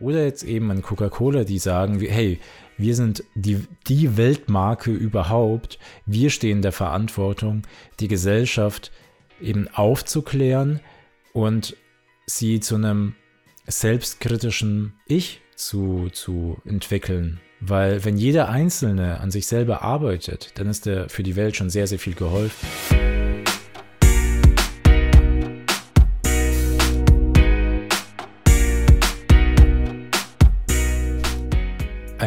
[0.00, 2.38] Oder jetzt eben an Coca-Cola, die sagen, hey,
[2.76, 5.78] wir sind die, die Weltmarke überhaupt.
[6.06, 7.62] Wir stehen der Verantwortung,
[7.98, 8.92] die Gesellschaft
[9.40, 10.80] eben aufzuklären
[11.32, 11.76] und
[12.26, 13.14] sie zu einem
[13.66, 17.40] selbstkritischen Ich zu, zu entwickeln.
[17.60, 21.70] Weil wenn jeder Einzelne an sich selber arbeitet, dann ist er für die Welt schon
[21.70, 23.07] sehr, sehr viel geholfen.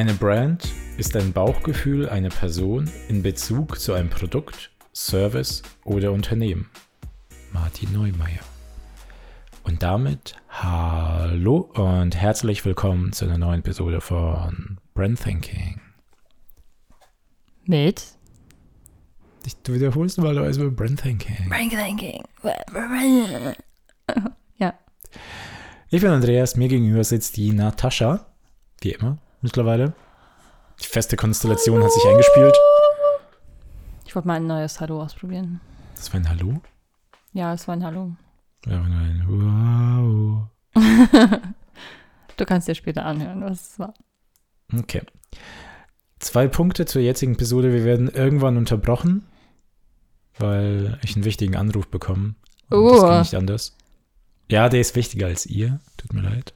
[0.01, 6.71] Eine Brand ist ein Bauchgefühl einer Person in Bezug zu einem Produkt, Service oder Unternehmen.
[7.51, 8.41] Martin Neumeier.
[9.63, 15.79] Und damit hallo und herzlich willkommen zu einer neuen Episode von Brand Thinking.
[17.65, 18.03] Mit
[19.63, 21.47] Du wiederholst mal also Brand Thinking.
[21.47, 22.23] Brand Thinking.
[24.57, 24.73] ja.
[25.91, 28.25] Ich bin Andreas, mir gegenüber sitzt die Natascha,
[28.81, 29.93] wie immer mittlerweile.
[30.81, 32.57] Die feste Konstellation hat sich eingespielt.
[34.05, 35.61] Ich wollte mal ein neues Hallo ausprobieren.
[35.95, 36.61] Das war ein Hallo?
[37.33, 38.11] Ja, es war ein Hallo.
[38.65, 40.47] Ja, ein Wow.
[42.37, 43.93] du kannst dir später anhören, was es war.
[44.77, 45.01] Okay.
[46.19, 47.73] Zwei Punkte zur jetzigen Episode.
[47.73, 49.25] Wir werden irgendwann unterbrochen,
[50.37, 52.35] weil ich einen wichtigen Anruf bekomme.
[52.69, 52.91] Oh.
[52.91, 53.77] Das geht nicht anders.
[54.49, 55.79] Ja, der ist wichtiger als ihr.
[55.97, 56.53] Tut mir leid.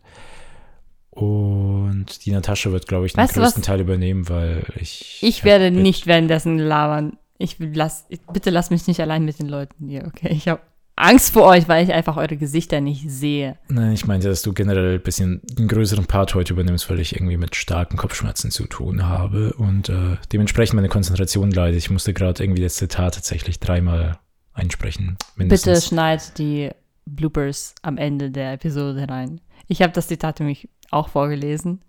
[1.15, 3.67] Und die Natascha wird, glaube ich, den Weißt größten was?
[3.67, 5.17] Teil übernehmen, weil ich.
[5.21, 7.17] Ich werde nicht währenddessen labern.
[7.37, 10.29] Ich lass, bitte lass mich nicht allein mit den Leuten hier, okay?
[10.31, 10.61] Ich habe
[10.97, 13.57] Angst vor euch, weil ich einfach eure Gesichter nicht sehe.
[13.69, 17.15] Nein, ich meinte, dass du generell ein bisschen einen größeren Part heute übernimmst, weil ich
[17.15, 21.77] irgendwie mit starken Kopfschmerzen zu tun habe und äh, dementsprechend meine Konzentration leidet.
[21.77, 24.19] Ich musste gerade irgendwie das Zitat tatsächlich dreimal
[24.53, 25.17] einsprechen.
[25.35, 25.87] Bitte Mindestens.
[25.87, 26.71] schneid die
[27.05, 29.41] Bloopers am Ende der Episode rein.
[29.67, 31.81] Ich habe das Zitat nämlich auch vorgelesen.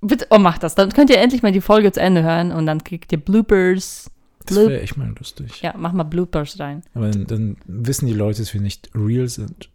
[0.00, 0.74] Bitte, oh, macht das.
[0.74, 4.10] Dann könnt ihr endlich mal die Folge zu Ende hören und dann kriegt ihr Bloopers.
[4.46, 5.62] Das wäre echt mal lustig.
[5.62, 6.82] Ja, mach mal Bloopers rein.
[6.94, 9.70] Aber dann, dann wissen die Leute, dass wir nicht real sind.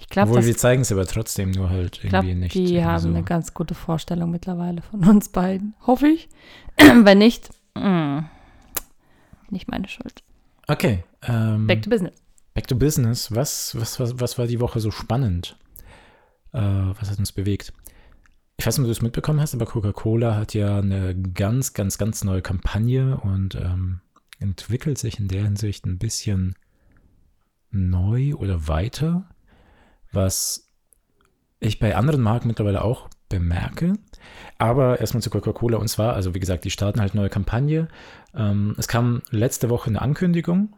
[0.00, 2.54] Ich glaube, Obwohl wir zeigen es aber trotzdem nur halt ich glaub, irgendwie nicht.
[2.54, 3.08] die irgendwie haben so.
[3.08, 5.74] eine ganz gute Vorstellung mittlerweile von uns beiden.
[5.86, 6.28] Hoffe ich.
[6.76, 8.20] Wenn nicht, mm,
[9.50, 10.24] nicht meine Schuld.
[10.66, 11.04] Okay.
[11.22, 12.14] Ähm, Back to business.
[12.54, 13.34] Back to Business.
[13.34, 15.56] Was, was, was, was war die Woche so spannend?
[16.52, 17.72] Äh, was hat uns bewegt?
[18.58, 21.96] Ich weiß nicht, ob du es mitbekommen hast, aber Coca-Cola hat ja eine ganz, ganz,
[21.96, 24.00] ganz neue Kampagne und ähm,
[24.38, 26.56] entwickelt sich in der Hinsicht ein bisschen
[27.70, 29.28] neu oder weiter,
[30.12, 30.68] was
[31.60, 33.94] ich bei anderen Marken mittlerweile auch bemerke.
[34.58, 37.88] Aber erstmal zu Coca-Cola und zwar, also wie gesagt, die starten halt neue Kampagne.
[38.34, 40.74] Ähm, es kam letzte Woche eine Ankündigung,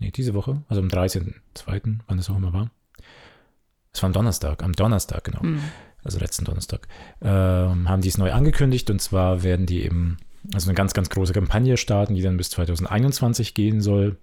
[0.00, 2.70] nee, diese Woche, also am 13.02., wann das auch immer war.
[3.92, 5.60] Es war am Donnerstag, am Donnerstag, genau Mm.
[6.02, 6.88] also letzten Donnerstag,
[7.22, 10.18] ähm, haben die es neu angekündigt und zwar werden die eben
[10.54, 14.16] also eine ganz, ganz große Kampagne starten, die dann bis 2021 gehen soll.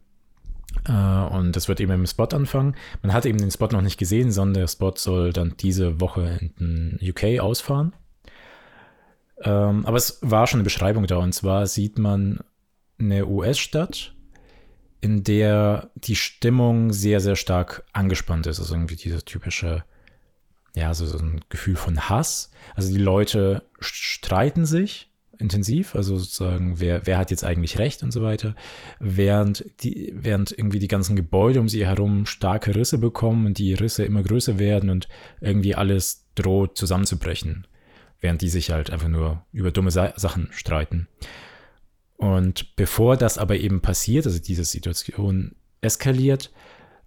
[0.85, 2.75] Äh, und das wird eben im Spot anfangen.
[3.01, 6.39] Man hat eben den Spot noch nicht gesehen, sondern der Spot soll dann diese Woche
[6.57, 7.93] in den UK ausfahren.
[9.43, 12.39] Ähm, aber es war schon eine Beschreibung da und zwar sieht man
[12.99, 14.15] eine US-Stadt,
[15.01, 18.59] in der die Stimmung sehr, sehr stark angespannt ist.
[18.59, 19.83] Also irgendwie dieser typische
[20.77, 22.51] ja, so, so ein Gefühl von Hass.
[22.75, 25.09] Also die Leute streiten sich
[25.39, 28.55] intensiv, also sozusagen, wer, wer hat jetzt eigentlich recht und so weiter,
[28.99, 33.73] während, die, während irgendwie die ganzen Gebäude um sie herum starke Risse bekommen und die
[33.73, 35.07] Risse immer größer werden und
[35.41, 37.67] irgendwie alles droht zusammenzubrechen,
[38.19, 41.07] während die sich halt einfach nur über dumme Sa Sachen streiten.
[42.17, 46.51] Und bevor das aber eben passiert, also diese Situation eskaliert,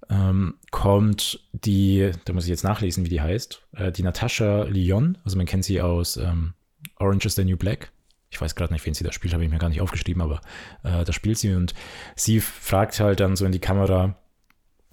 [0.08, 5.18] ähm, kommt die, da muss ich jetzt nachlesen, wie die heißt, äh, die Natascha Lyon,
[5.24, 6.54] also man kennt sie aus ähm,
[6.96, 7.92] Orange is the New Black.
[8.30, 10.40] Ich weiß gerade nicht, wen sie da spielt, habe ich mir gar nicht aufgeschrieben, aber
[10.84, 11.74] äh, da spielt sie und
[12.14, 14.16] sie fragt halt dann so in die Kamera,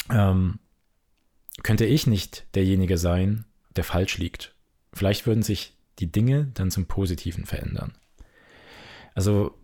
[0.09, 0.59] ähm,
[1.63, 3.45] könnte ich nicht derjenige sein,
[3.75, 4.56] der falsch liegt?
[4.94, 7.94] Vielleicht würden sich die Dinge dann zum Positiven verändern.
[9.15, 9.56] Also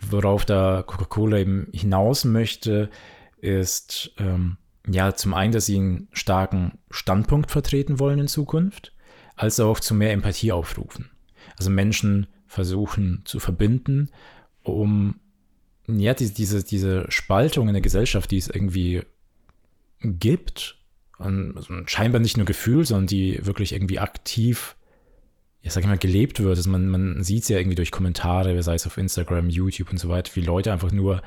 [0.00, 2.90] worauf da Coca-Cola eben hinaus möchte,
[3.38, 4.56] ist ähm,
[4.88, 8.92] ja zum einen, dass sie einen starken Standpunkt vertreten wollen in Zukunft,
[9.36, 11.10] als auch zu mehr Empathie aufrufen.
[11.56, 14.10] Also Menschen versuchen zu verbinden,
[14.62, 15.20] um
[15.86, 19.02] ja die, diese, diese Spaltung in der Gesellschaft, die es irgendwie
[20.00, 20.76] gibt,
[21.18, 24.76] und also scheinbar nicht nur Gefühl, sondern die wirklich irgendwie aktiv
[25.62, 26.56] ja, sag ich mal, gelebt wird.
[26.56, 29.98] Also man, man sieht es ja irgendwie durch Kommentare, sei es auf Instagram, YouTube und
[29.98, 31.22] so weiter, wie Leute einfach nur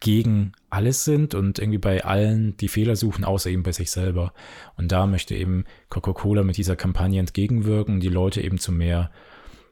[0.00, 4.34] gegen alles sind und irgendwie bei allen die Fehler suchen, außer eben bei sich selber.
[4.76, 9.10] Und da möchte eben Coca-Cola mit dieser Kampagne entgegenwirken, die Leute eben zu mehr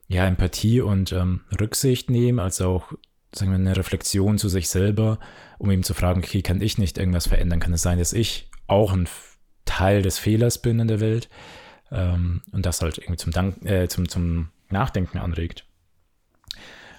[0.09, 2.93] ja, Empathie und ähm, Rücksicht nehmen, als auch
[3.35, 5.19] sagen wir, eine Reflexion zu sich selber,
[5.59, 7.61] um eben zu fragen, okay, kann ich nicht irgendwas verändern?
[7.61, 9.09] Kann es sein, dass ich auch ein
[9.65, 11.29] Teil des Fehlers bin in der Welt?
[11.93, 15.67] Ähm, und das halt irgendwie zum, Dank, äh, zum, zum Nachdenken anregt.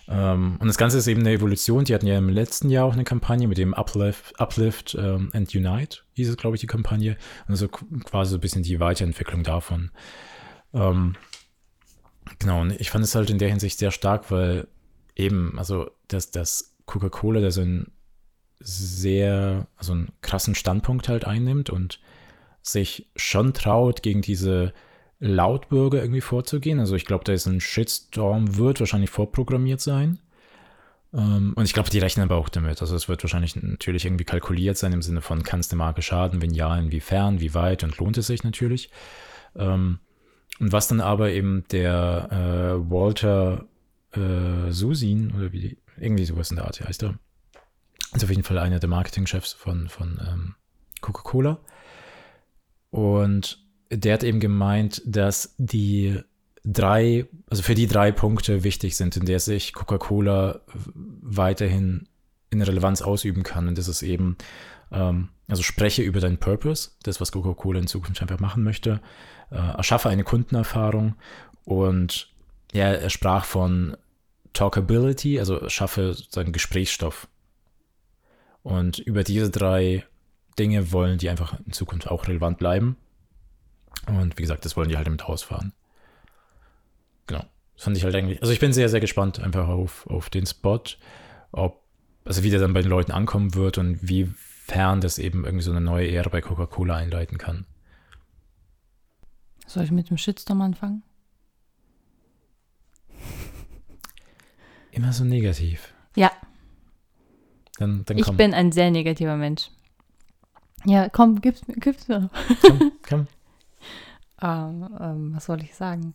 [0.08, 1.86] Ähm, und das Ganze ist eben eine Evolution.
[1.86, 5.54] Die hatten ja im letzten Jahr auch eine Kampagne mit dem Uplift, Uplift ähm, and
[5.56, 7.18] Unite, hieß es, glaube ich, die Kampagne.
[7.48, 9.92] Und so quasi so ein bisschen die Weiterentwicklung davon.
[10.74, 11.16] Ähm,
[12.40, 14.68] genau, und ich fand es halt in der Hinsicht sehr stark, weil
[15.16, 17.92] eben, also, dass das Coca-Cola da so ein
[18.60, 22.00] sehr, also einen krassen Standpunkt halt einnimmt und
[22.64, 24.74] sich schon traut, gegen diese
[25.20, 26.80] Lautbürger irgendwie vorzugehen.
[26.80, 30.20] Also ich glaube, da ist ein Shitstorm, wird wahrscheinlich vorprogrammiert sein.
[31.14, 32.82] Ähm, und ich glaube, die rechnen aber auch damit.
[32.82, 36.02] Also es wird wahrscheinlich natürlich irgendwie kalkuliert sein im Sinne von, kann es der Marke
[36.02, 36.42] schaden?
[36.42, 38.90] Wenn ja, inwiefern, wie weit und lohnt es sich natürlich.
[39.56, 40.00] Ähm,
[40.60, 43.66] und was dann aber eben der äh, Walter
[44.12, 47.16] äh, Susin oder wie die, irgendwie sowas in der Art heißt er.
[48.14, 50.56] Ist auf jeden Fall einer der Marketingchefs von, von ähm,
[51.02, 51.60] Coca-Cola.
[52.94, 53.58] Und
[53.90, 56.20] der hat eben gemeint, dass die
[56.64, 60.62] drei, also für die drei Punkte wichtig sind, in der sich Coca-Cola
[60.94, 62.08] weiterhin
[62.52, 63.68] in Relevanz ausüben kann.
[63.68, 64.38] Und das ist eben,
[64.92, 69.02] ähm, also spreche über deinen Purpose, das, was Coca-Cola in Zukunft einfach machen möchte,
[69.50, 71.16] äh, erschaffe eine Kundenerfahrung
[71.66, 72.32] und
[72.74, 73.98] ja, er sprach von
[74.54, 77.28] Talkability, also schaffe sozusagen Gesprächsstoff.
[78.62, 80.06] Und über diese drei
[80.60, 82.98] Dinge wollen die einfach in Zukunft auch relevant bleiben.
[84.08, 85.74] Und wie gesagt, das wollen die halt damit ausfahren.
[87.28, 87.46] Genau.
[87.76, 88.42] Das fand ich halt eigentlich.
[88.42, 90.82] Also ich bin sehr, sehr gespannt einfach auf, auf den Spot,
[91.52, 91.82] ob,
[92.26, 95.72] also wie der dann bei den Leuten ankommen wird und wiefern das eben irgendwie so
[95.72, 97.66] eine neue Ära bei Coca-Cola einleiten kann.
[99.66, 101.04] Soll ich mit dem Shitstorm anfangen?
[104.92, 105.94] Immer so negativ.
[106.16, 106.32] Ja.
[107.80, 108.38] Dann, dann ich komm.
[108.38, 109.72] bin ein sehr negativer Mensch.
[110.86, 112.30] Ja, komm, gib's, mir- gib's mir.
[112.62, 113.28] komm, komm.
[114.42, 116.14] Ähm, ähm, was soll ich sagen?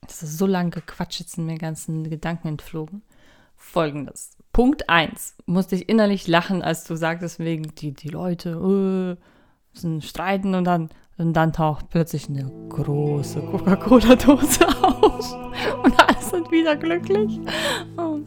[0.00, 3.02] Das ist so lange gequatscht, jetzt sind mir ganzen Gedanken entflogen.
[3.56, 4.36] Folgendes.
[4.52, 5.36] Punkt 1.
[5.46, 10.64] Musste ich innerlich lachen, als du sagtest, wegen die, die Leute äh, sind streiten und
[10.64, 15.32] dann, und dann taucht plötzlich eine große Coca-Cola-Dose auf.
[15.84, 17.38] Und alle sind wieder glücklich.
[17.96, 18.26] Und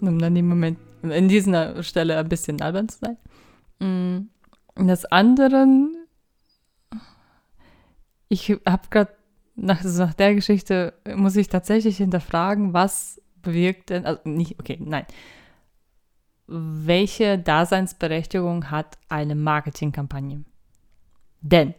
[0.00, 4.28] um dann im Moment, in dieser Stelle ein bisschen albern zu sein.
[4.76, 5.66] Das andere,
[8.28, 9.12] ich habe gerade
[9.54, 14.78] nach, also nach der Geschichte muss ich tatsächlich hinterfragen, was bewirkt denn, also nicht, okay,
[14.80, 15.06] nein.
[16.46, 20.44] Welche Daseinsberechtigung hat eine Marketingkampagne?
[21.40, 21.74] Denn,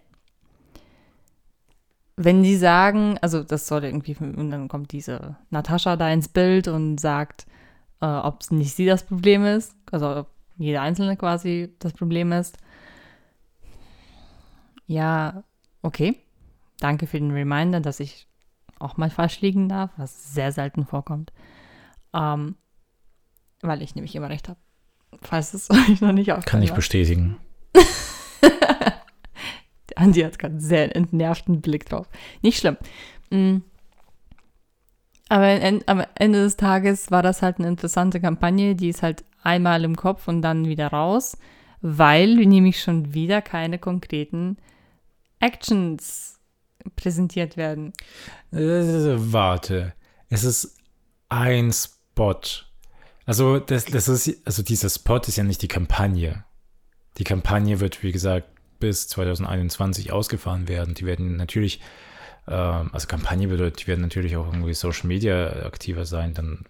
[2.15, 6.67] wenn die sagen, also das soll irgendwie, und dann kommt diese Natascha da ins Bild
[6.67, 7.45] und sagt,
[8.01, 10.27] äh, ob nicht sie das Problem ist, also ob
[10.57, 12.57] jeder Einzelne quasi das Problem ist.
[14.87, 15.43] Ja,
[15.81, 16.15] okay.
[16.79, 18.27] Danke für den Reminder, dass ich
[18.79, 21.31] auch mal falsch liegen darf, was sehr selten vorkommt.
[22.13, 22.55] Ähm,
[23.61, 24.59] weil ich nämlich immer recht habe.
[25.21, 27.37] Falls es euch noch nicht aufgefallen Kann ich bestätigen.
[29.95, 32.07] Andi hat gerade einen sehr entnervten Blick drauf.
[32.41, 32.77] Nicht schlimm.
[33.31, 33.57] Mm.
[35.29, 39.83] Aber am Ende des Tages war das halt eine interessante Kampagne, die ist halt einmal
[39.83, 41.37] im Kopf und dann wieder raus,
[41.81, 44.57] weil nämlich schon wieder keine konkreten
[45.39, 46.39] Actions
[46.95, 47.93] präsentiert werden.
[48.51, 49.93] Äh, Warte.
[50.29, 50.77] Es ist
[51.29, 52.41] ein Spot.
[53.25, 56.45] Also, das, das ist, also dieser Spot ist ja nicht die Kampagne.
[57.17, 58.47] Die Kampagne wird, wie gesagt,
[58.79, 60.93] bis 2021 ausgefahren werden.
[60.93, 61.81] Die werden natürlich,
[62.47, 66.33] ähm, also Kampagne bedeutet, die werden natürlich auch irgendwie Social Media aktiver sein.
[66.33, 66.65] Dann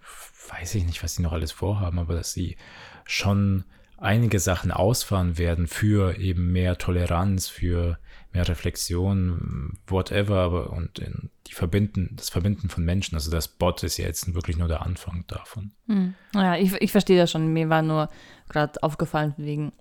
[0.50, 2.56] weiß ich nicht, was sie noch alles vorhaben, aber dass sie
[3.04, 3.64] schon
[3.98, 7.98] einige Sachen ausfahren werden für eben mehr Toleranz, für
[8.38, 11.02] mehr Reflexion, whatever, aber und
[11.48, 13.16] die Verbinden, das Verbinden von Menschen.
[13.16, 15.72] Also das Bot ist ja jetzt wirklich nur der Anfang davon.
[15.86, 16.14] Hm.
[16.34, 17.52] Ja, ich, ich verstehe das schon.
[17.52, 18.08] Mir war nur
[18.48, 19.72] gerade aufgefallen, wegen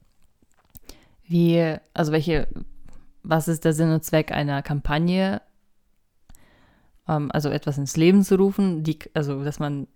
[1.24, 2.48] wie, also welche,
[3.22, 5.42] was ist der Sinn und Zweck einer Kampagne,
[7.08, 9.88] ähm, also etwas ins Leben zu rufen, die, also dass man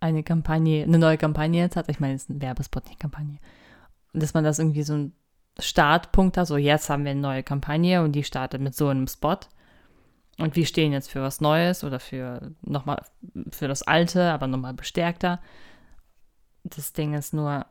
[0.00, 3.38] eine Kampagne, eine neue Kampagne jetzt hat, ich meine, es ist ein Werbespot, nicht Kampagne,
[4.12, 5.12] dass man das irgendwie so ein
[5.58, 9.06] Startpunkt hat, so jetzt haben wir eine neue Kampagne und die startet mit so einem
[9.06, 9.38] Spot.
[10.38, 13.02] Und wir stehen jetzt für was Neues oder für nochmal
[13.50, 15.40] für das Alte, aber nochmal bestärkter.
[16.64, 17.66] Das Ding ist nur,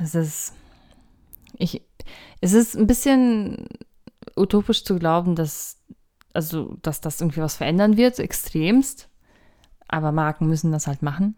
[0.00, 0.52] Es ist,
[1.56, 1.82] ich,
[2.40, 3.68] es ist ein bisschen
[4.36, 5.78] utopisch zu glauben, dass,
[6.32, 9.08] also, dass das irgendwie was verändern wird, extremst.
[9.86, 11.36] Aber Marken müssen das halt machen,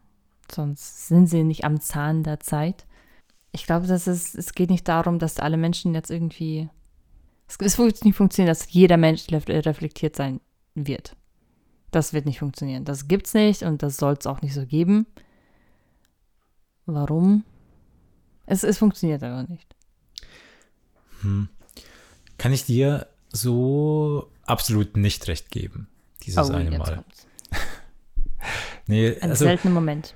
[0.51, 2.86] sonst sind sie nicht am Zahn der Zeit.
[3.57, 6.69] Ich glaube, dass es, es geht nicht darum, dass alle Menschen jetzt irgendwie,
[7.49, 10.43] es, es wird nicht funktionieren, dass jeder Mensch reflektiert sein
[10.75, 11.17] wird.
[11.91, 12.85] Das wird nicht funktionieren.
[12.85, 15.07] Das gibt's nicht und das soll es auch nicht so geben.
[16.85, 17.45] Warum?
[18.45, 19.75] Es, es funktioniert aber nicht.
[21.23, 21.49] Hm.
[22.37, 25.89] Kann ich dir so absolut nicht recht geben,
[26.23, 27.05] dieses oh, eine Mal.
[28.87, 30.15] nee, Ein also, seltener Moment.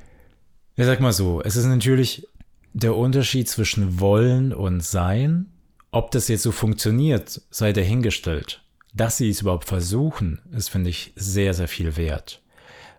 [0.77, 2.29] Ich sag mal so, es ist natürlich
[2.73, 5.47] der Unterschied zwischen wollen und sein.
[5.91, 8.62] Ob das jetzt so funktioniert, sei dahingestellt.
[8.95, 12.43] Dass sie es überhaupt versuchen, ist, finde ich, sehr, sehr viel wert.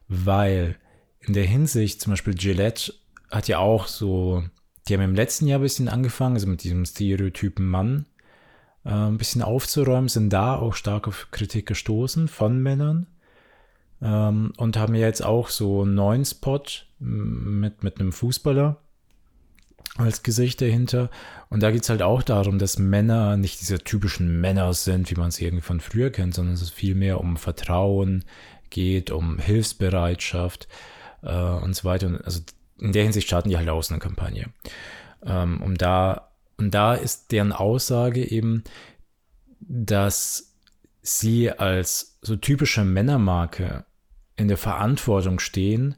[0.08, 0.78] Weil
[1.20, 2.94] in der Hinsicht, zum Beispiel Gillette
[3.30, 4.44] hat ja auch so,
[4.88, 8.06] die haben im letzten Jahr ein bisschen angefangen, also mit diesem Stereotypen Mann
[8.84, 13.08] äh, ein bisschen aufzuräumen, sind da auch stark auf Kritik gestoßen von Männern
[14.01, 16.63] ähm, und haben ja jetzt auch so einen neuen Spot
[17.00, 18.82] mit, mit einem Fußballer
[19.98, 21.10] als Gesicht dahinter.
[21.50, 25.16] Und da geht es halt auch darum, dass Männer nicht diese typischen Männer sind, wie
[25.16, 28.26] man sie irgendwie von früher kennt, sondern es viel mehr um Vertrauen
[28.70, 30.68] geht, um Hilfsbereitschaft
[31.24, 32.08] äh, und so weiter.
[32.08, 32.42] Und also
[32.80, 34.48] in der Hinsicht starten die halt aus eine Kampagne.
[35.24, 38.64] Ähm, um da, und da ist deren Aussage eben,
[39.60, 40.56] dass
[41.02, 43.86] sie als so typische Männermarke
[44.36, 45.96] in der Verantwortung stehen,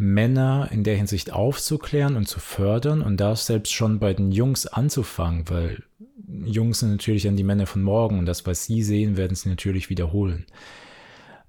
[0.00, 4.66] Männer in der Hinsicht aufzuklären und zu fördern und das selbst schon bei den Jungs
[4.66, 5.82] anzufangen, weil
[6.26, 9.50] Jungs sind natürlich an die Männer von morgen und das, was sie sehen, werden sie
[9.50, 10.46] natürlich wiederholen.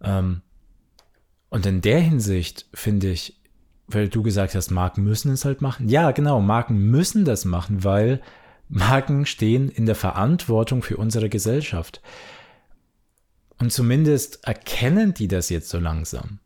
[0.03, 0.41] Ähm,
[1.49, 3.39] und in der Hinsicht finde ich,
[3.87, 5.87] weil du gesagt hast, Marken müssen es halt machen.
[5.87, 8.19] Ja, genau, Marken müssen das machen, weil
[8.67, 12.01] Marken stehen in der Verantwortung für unsere Gesellschaft.
[13.59, 16.40] Und zumindest erkennen die das jetzt so langsam.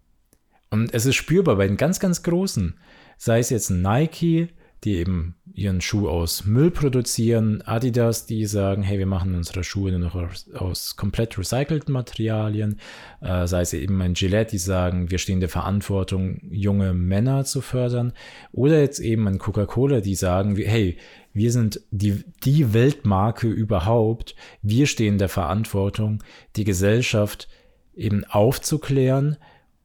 [0.75, 2.73] Und es ist spürbar bei den ganz, ganz Großen.
[3.17, 4.49] Sei es jetzt Nike,
[4.83, 9.91] die eben ihren Schuh aus Müll produzieren, Adidas, die sagen, hey, wir machen unsere Schuhe
[9.91, 12.81] nur noch aus, aus komplett recycelten Materialien,
[13.21, 17.61] äh, sei es eben ein Gillette, die sagen, wir stehen der Verantwortung, junge Männer zu
[17.61, 18.11] fördern,
[18.51, 20.97] oder jetzt eben ein Coca-Cola, die sagen, hey,
[21.31, 26.21] wir sind die, die Weltmarke überhaupt, wir stehen der Verantwortung,
[26.57, 27.47] die Gesellschaft
[27.95, 29.37] eben aufzuklären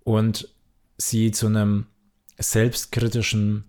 [0.02, 0.48] und
[1.00, 1.86] sie zu einem
[2.38, 3.64] selbstkritischen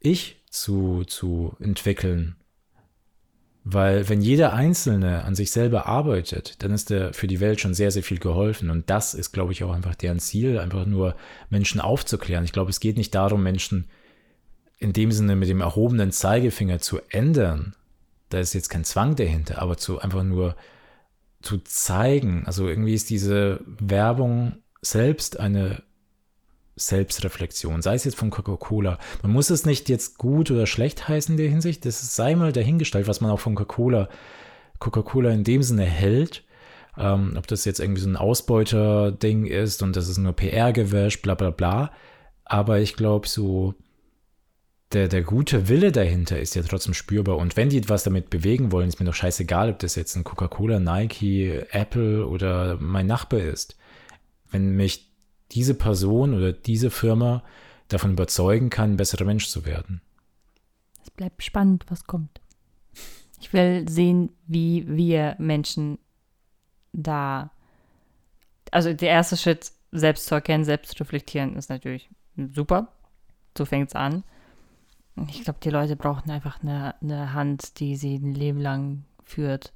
[0.00, 2.36] Ich zu, zu entwickeln.
[3.64, 7.74] Weil wenn jeder Einzelne an sich selber arbeitet, dann ist er für die Welt schon
[7.74, 8.70] sehr, sehr viel geholfen.
[8.70, 11.14] Und das ist, glaube ich, auch einfach deren Ziel, einfach nur
[11.48, 12.44] Menschen aufzuklären.
[12.44, 13.88] Ich glaube, es geht nicht darum, Menschen
[14.78, 17.76] in dem Sinne mit dem erhobenen Zeigefinger zu ändern.
[18.30, 20.56] Da ist jetzt kein Zwang dahinter, aber zu einfach nur
[21.40, 22.44] zu zeigen.
[22.46, 25.84] Also irgendwie ist diese Werbung selbst eine
[26.76, 28.98] Selbstreflexion, sei es jetzt von Coca-Cola.
[29.22, 32.52] Man muss es nicht jetzt gut oder schlecht heißen in der Hinsicht, das sei mal
[32.52, 34.08] dahingestellt, was man auch von Coca-Cola,
[34.78, 36.44] Coca-Cola in dem Sinne hält.
[36.98, 41.34] Ähm, ob das jetzt irgendwie so ein Ausbeuter-Ding ist und das ist nur PR-Gewäsch, bla
[41.34, 41.92] bla bla.
[42.44, 43.74] Aber ich glaube, so
[44.92, 47.36] der, der gute Wille dahinter ist ja trotzdem spürbar.
[47.36, 50.24] Und wenn die was damit bewegen wollen, ist mir doch scheißegal, ob das jetzt ein
[50.24, 53.76] Coca-Cola, Nike, Apple oder mein Nachbar ist.
[54.50, 55.11] Wenn mich
[55.54, 57.42] diese Person oder diese Firma
[57.88, 60.00] davon überzeugen kann, ein besserer Mensch zu werden.
[61.02, 62.40] Es bleibt spannend, was kommt.
[63.40, 65.98] Ich will sehen, wie wir Menschen
[66.92, 67.50] da.
[68.70, 72.88] Also der erste Schritt, selbst zu erkennen, selbst zu reflektieren, ist natürlich super.
[73.58, 74.24] So fängt es an.
[75.28, 79.72] Ich glaube, die Leute brauchen einfach eine, eine Hand, die sie ein Leben lang führt.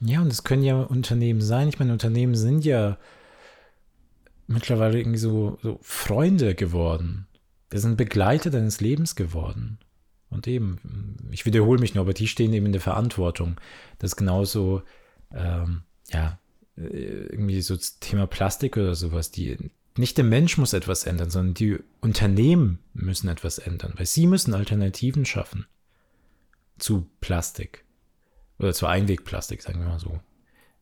[0.00, 1.68] Ja, und es können ja Unternehmen sein.
[1.68, 2.98] Ich meine, Unternehmen sind ja
[4.46, 7.26] mittlerweile irgendwie so, so Freunde geworden.
[7.70, 9.78] Wir sind Begleiter deines Lebens geworden.
[10.28, 13.60] Und eben, ich wiederhole mich nur, aber die stehen eben in der Verantwortung.
[13.98, 14.82] Das ist genauso,
[15.32, 16.38] ähm, ja,
[16.76, 19.30] äh, irgendwie so das Thema Plastik oder sowas.
[19.30, 19.56] Die,
[19.96, 24.54] nicht der Mensch muss etwas ändern, sondern die Unternehmen müssen etwas ändern, weil sie müssen
[24.54, 25.66] Alternativen schaffen
[26.78, 27.84] zu Plastik.
[28.58, 30.20] Oder zu Einwegplastik, sagen wir mal so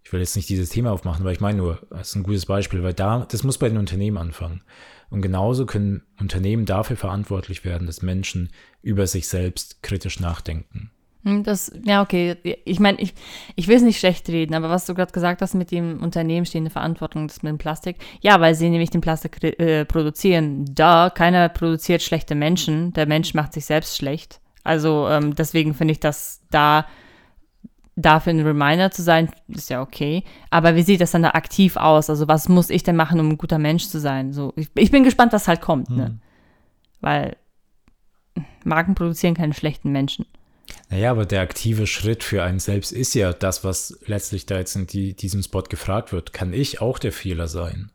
[0.04, 2.44] ich will jetzt nicht dieses Thema aufmachen, weil ich meine nur, das ist ein gutes
[2.44, 4.62] Beispiel, weil da, das muss bei den Unternehmen anfangen.
[5.08, 8.50] Und genauso können Unternehmen dafür verantwortlich werden, dass Menschen
[8.82, 10.90] über sich selbst kritisch nachdenken.
[11.24, 12.36] Hm, Das, ja, okay.
[12.66, 13.14] Ich meine, ich,
[13.56, 16.44] ich will es nicht schlecht reden, aber was du gerade gesagt hast mit dem Unternehmen
[16.44, 17.96] stehende Verantwortung, das mit dem Plastik.
[18.20, 20.66] Ja, weil sie nämlich den Plastik äh, produzieren.
[20.74, 22.92] Da, keiner produziert schlechte Menschen.
[22.92, 24.40] Der Mensch macht sich selbst schlecht.
[24.64, 26.86] Also ähm, deswegen finde ich das da
[27.96, 30.24] dafür ein Reminder zu sein, ist ja okay.
[30.50, 32.10] Aber wie sieht das dann da aktiv aus?
[32.10, 34.32] Also was muss ich denn machen, um ein guter Mensch zu sein?
[34.32, 36.06] So, ich, ich bin gespannt, was halt kommt, ne?
[36.06, 36.20] Hm.
[37.00, 37.36] Weil
[38.64, 40.26] Marken produzieren keine schlechten Menschen.
[40.90, 44.74] Naja, aber der aktive Schritt für einen selbst ist ja das, was letztlich da jetzt
[44.76, 46.32] in die, diesem Spot gefragt wird.
[46.32, 47.90] Kann ich auch der Fehler sein?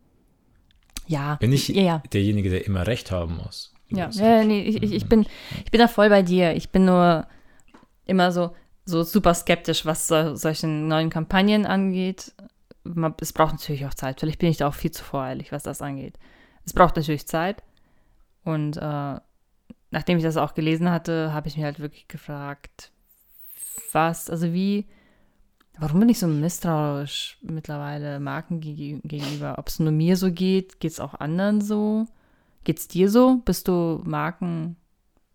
[1.07, 1.35] Ja.
[1.35, 2.03] Bin ich ja, ja.
[2.13, 3.73] derjenige, der immer recht haben muss?
[3.89, 5.25] Ja, ja nee, ich, ich, ich, bin,
[5.65, 6.55] ich bin da voll bei dir.
[6.55, 7.25] Ich bin nur
[8.05, 8.51] immer so,
[8.89, 12.34] so super skeptisch, was so, solche neuen Kampagnen angeht.
[12.84, 14.19] Man- Es braucht natürlich auch Zeit.
[14.19, 16.17] Vielleicht bin ich da auch viel zu voreilig, was das angeht.
[16.65, 17.63] Es braucht natürlich Zeit.
[18.43, 19.15] Und äh,
[19.91, 22.91] nachdem ich das auch gelesen hatte, habe ich mich halt wirklich gefragt,
[23.91, 24.86] was, also wie,
[25.79, 29.55] warum bin ich so misstrauisch mittlerweile Marken gege- gegenüber?
[29.58, 32.05] Ob es nur mir so geht, geht es auch anderen so?
[32.63, 33.38] Geht's dir so?
[33.46, 34.75] Bist du Marken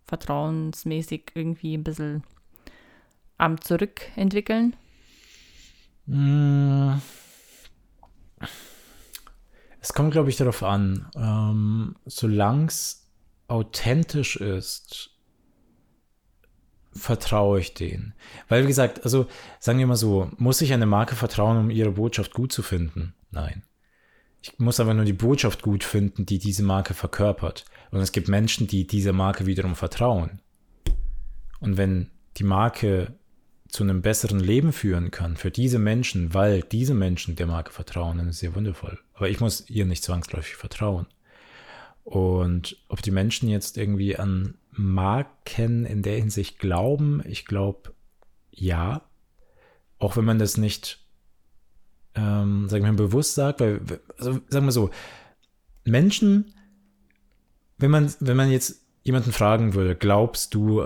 [0.05, 2.23] vertrauensmäßig irgendwie ein bisschen
[3.37, 4.75] am Zurückentwickeln?
[6.05, 6.93] Mm.
[9.81, 11.09] Es kommt, glaube ich, darauf an.
[11.15, 13.07] Ähm, Solange es
[13.47, 15.11] authentisch ist,
[16.91, 18.13] vertraue ich denen.
[18.47, 19.27] Weil, wie gesagt, also
[19.59, 23.13] sagen wir mal so, muss ich eine Marke vertrauen, um ihre Botschaft gut zu finden?
[23.31, 23.63] Nein.
[24.41, 27.65] Ich muss aber nur die Botschaft gut finden, die diese Marke verkörpert.
[27.91, 30.39] Und es gibt Menschen, die dieser Marke wiederum vertrauen.
[31.59, 33.17] Und wenn die Marke
[33.75, 38.17] zu einem besseren Leben führen kann für diese Menschen, weil diese Menschen der Marke vertrauen,
[38.17, 38.97] dann ist ja wundervoll.
[39.13, 41.07] Aber ich muss ihr nicht zwangsläufig vertrauen.
[42.05, 47.93] Und ob die Menschen jetzt irgendwie an Marken in der Hinsicht glauben, ich glaube
[48.49, 49.01] ja.
[49.99, 51.05] Auch wenn man das nicht,
[52.15, 53.81] ähm, sagen wir mal, bewusst sagt, weil,
[54.17, 54.89] also sagen wir so,
[55.83, 56.53] Menschen,
[57.77, 60.83] wenn man, wenn man jetzt jemanden fragen würde, glaubst du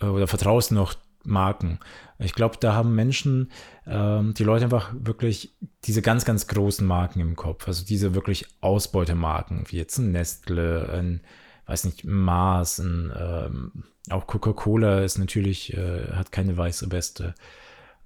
[0.00, 1.78] äh, oder vertraust noch Marken?
[2.18, 3.50] Ich glaube, da haben Menschen,
[3.86, 7.68] ähm, die Leute einfach wirklich diese ganz, ganz großen Marken im Kopf.
[7.68, 11.20] Also diese wirklich Ausbeutemarken, wie jetzt ein Nestle, ein,
[11.66, 17.34] weiß nicht, Mars, ein, ähm, auch Coca-Cola ist natürlich, äh, hat keine weiße Weste.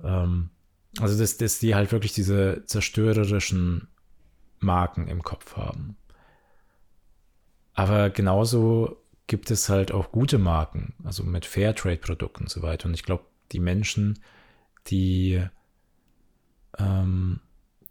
[0.02, 0.50] Ähm,
[0.98, 3.88] also, dass, dass die halt wirklich diese zerstörerischen
[4.58, 5.96] Marken im Kopf haben.
[7.74, 8.99] Aber genauso
[9.30, 12.86] gibt es halt auch gute Marken, also mit Fairtrade-Produkten und so weiter.
[12.86, 14.18] Und ich glaube, die Menschen,
[14.88, 15.40] die,
[16.76, 17.38] ähm,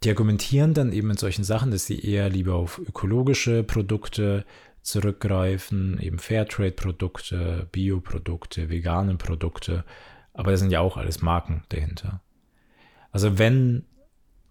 [0.04, 4.44] die argumentieren dann eben in solchen Sachen, dass sie eher lieber auf ökologische Produkte
[4.82, 9.86] zurückgreifen, eben Fairtrade-Produkte, Bioprodukte, vegane Produkte.
[10.34, 12.20] Aber da sind ja auch alles Marken dahinter.
[13.12, 13.86] Also wenn,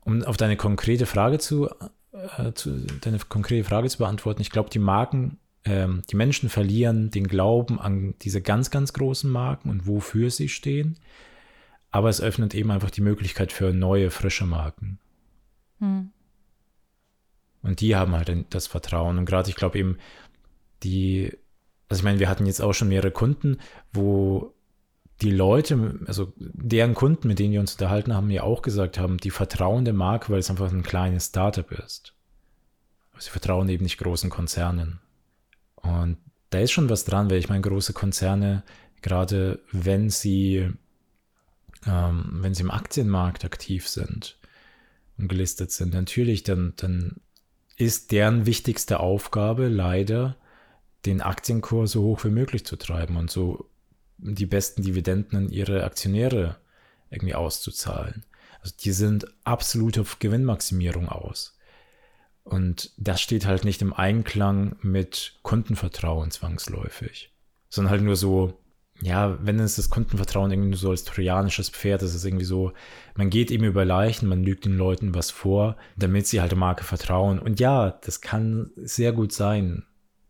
[0.02, 1.69] um auf deine konkrete Frage zu,
[2.39, 7.11] äh, zu deine konkrete Frage zu beantworten, ich glaube, die Marken ähm, die Menschen verlieren
[7.11, 10.97] den Glauben an diese ganz, ganz großen Marken und wofür sie stehen.
[11.91, 14.99] Aber es öffnet eben einfach die Möglichkeit für neue, frische Marken.
[15.79, 16.11] Hm.
[17.61, 19.17] Und die haben halt das Vertrauen.
[19.17, 19.97] Und gerade, ich glaube eben,
[20.83, 21.35] die,
[21.89, 23.57] also ich meine, wir hatten jetzt auch schon mehrere Kunden,
[23.91, 24.53] wo
[25.21, 29.17] die Leute, also deren Kunden, mit denen wir uns unterhalten haben, ja auch gesagt haben,
[29.17, 32.13] die vertrauen der Marke, weil es einfach ein kleines Startup ist.
[33.11, 35.01] Aber sie vertrauen eben nicht großen Konzernen.
[35.81, 36.17] Und
[36.49, 38.63] da ist schon was dran, weil ich meine, große Konzerne,
[39.01, 40.71] gerade wenn sie,
[41.85, 44.37] ähm, wenn sie im Aktienmarkt aktiv sind
[45.17, 47.17] und gelistet sind, natürlich, dann, dann
[47.77, 50.35] ist deren wichtigste Aufgabe leider,
[51.05, 53.69] den Aktienkurs so hoch wie möglich zu treiben und so
[54.17, 56.57] die besten Dividenden an ihre Aktionäre
[57.09, 58.25] irgendwie auszuzahlen.
[58.61, 61.57] Also die sind absolut auf Gewinnmaximierung aus.
[62.49, 67.31] Und das steht halt nicht im Einklang mit Kundenvertrauen zwangsläufig,
[67.69, 68.59] sondern halt nur so,
[69.03, 72.45] ja, wenn es das Kundenvertrauen irgendwie nur so als trojanisches Pferd ist, ist es irgendwie
[72.45, 72.73] so,
[73.15, 76.57] man geht eben über Leichen, man lügt den Leuten was vor, damit sie halt der
[76.57, 77.38] Marke vertrauen.
[77.38, 79.85] Und ja, das kann sehr gut sein.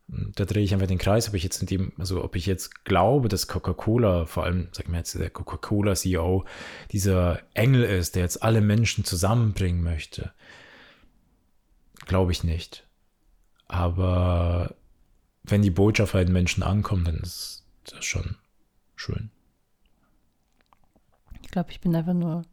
[0.09, 2.83] Da drehe ich einfach den Kreis, ob ich jetzt in dem, also ob ich jetzt
[2.83, 6.43] glaube, dass Coca-Cola, vor allem, sag mir jetzt der Coca-Cola-CEO,
[6.91, 10.33] dieser Engel ist, der jetzt alle Menschen zusammenbringen möchte.
[12.05, 12.87] Glaube ich nicht.
[13.67, 14.75] Aber
[15.43, 18.35] wenn die Botschaft bei den Menschen ankommt, dann ist das schon
[18.95, 19.29] schön.
[21.41, 22.43] Ich glaube, ich bin einfach nur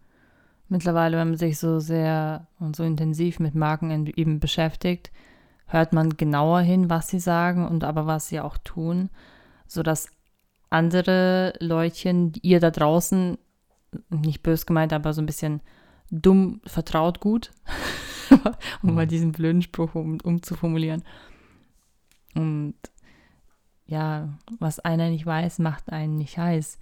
[0.69, 5.11] mittlerweile, wenn man sich so sehr und so intensiv mit Marken eben beschäftigt,
[5.67, 9.11] hört man genauer hin, was sie sagen und aber was sie auch tun,
[9.67, 10.09] sodass
[10.71, 13.39] andere Leutchen, ihr da draußen,
[14.11, 15.61] nicht bös gemeint, aber so ein bisschen
[16.11, 17.53] dumm vertraut gut,
[18.83, 21.03] um mal diesen blöden Spruch um, umzuformulieren.
[22.35, 22.75] Und
[23.87, 26.79] ja, was einer nicht weiß, macht einen nicht heiß.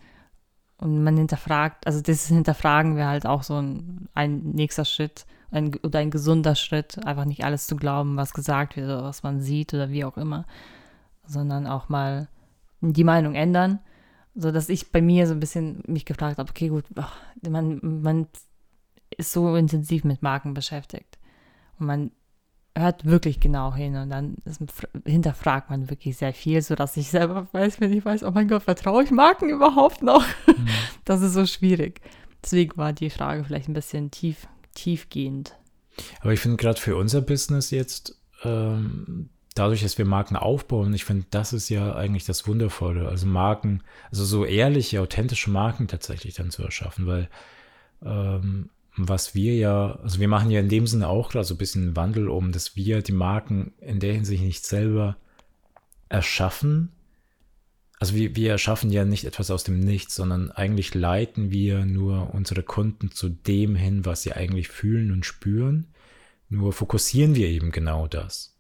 [0.79, 5.75] Und man hinterfragt, also das Hinterfragen wäre halt auch so ein, ein nächster Schritt ein,
[5.83, 9.41] oder ein gesunder Schritt, einfach nicht alles zu glauben, was gesagt wird oder was man
[9.41, 10.47] sieht oder wie auch immer,
[11.27, 12.29] sondern auch mal
[12.81, 13.79] die Meinung ändern,
[14.35, 16.85] so dass ich bei mir so ein bisschen mich gefragt habe, okay, gut,
[17.49, 18.27] man, man
[19.17, 21.14] ist so intensiv mit Marken beschäftigt
[21.79, 22.11] und man
[22.77, 24.61] hört wirklich genau hin und dann ist,
[25.07, 28.65] hinterfragt man wirklich sehr viel, sodass ich selber weiß, wenn ich weiß, oh mein Gott,
[28.65, 30.27] vertraue ich Marken überhaupt noch?
[30.47, 30.69] Mhm.
[31.05, 32.01] Das ist so schwierig.
[32.43, 35.55] Deswegen war die Frage vielleicht ein bisschen tief, tiefgehend.
[36.21, 41.05] Aber ich finde gerade für unser Business jetzt, ähm, dadurch, dass wir Marken aufbauen, ich
[41.05, 43.09] finde, das ist ja eigentlich das Wundervolle.
[43.09, 47.29] Also Marken, also so ehrliche, authentische Marken tatsächlich dann zu erschaffen, weil
[48.03, 51.59] ähm, was wir ja, also wir machen ja in dem Sinne auch gerade so ein
[51.59, 55.17] bisschen Wandel um, dass wir die Marken in der Hinsicht nicht selber
[56.09, 56.93] erschaffen.
[57.99, 62.33] Also wir, wir erschaffen ja nicht etwas aus dem Nichts, sondern eigentlich leiten wir nur
[62.35, 65.89] unsere Kunden zu dem hin, was sie eigentlich fühlen und spüren.
[66.49, 68.57] Nur fokussieren wir eben genau das.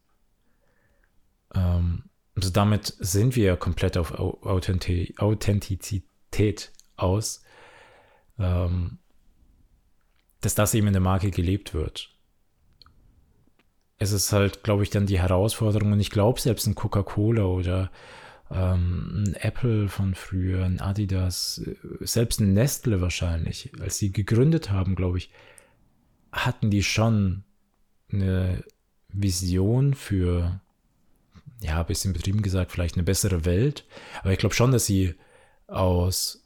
[1.54, 2.02] Ähm,
[2.34, 7.44] also damit sind wir komplett auf Authentizität aus.
[8.38, 8.98] Ähm,
[10.44, 12.10] dass das eben in der Marke gelebt wird.
[13.98, 17.90] Es ist halt, glaube ich, dann die Herausforderung und ich glaube selbst ein Coca-Cola oder
[18.50, 24.70] ähm, ein Apple von früher, ein Adidas, äh, selbst ein Nestle wahrscheinlich, als sie gegründet
[24.70, 25.30] haben, glaube ich,
[26.32, 27.44] hatten die schon
[28.12, 28.64] eine
[29.08, 30.60] Vision für,
[31.62, 33.86] ja, ein bisschen betrieben gesagt, vielleicht eine bessere Welt.
[34.20, 35.14] Aber ich glaube schon, dass sie
[35.68, 36.44] aus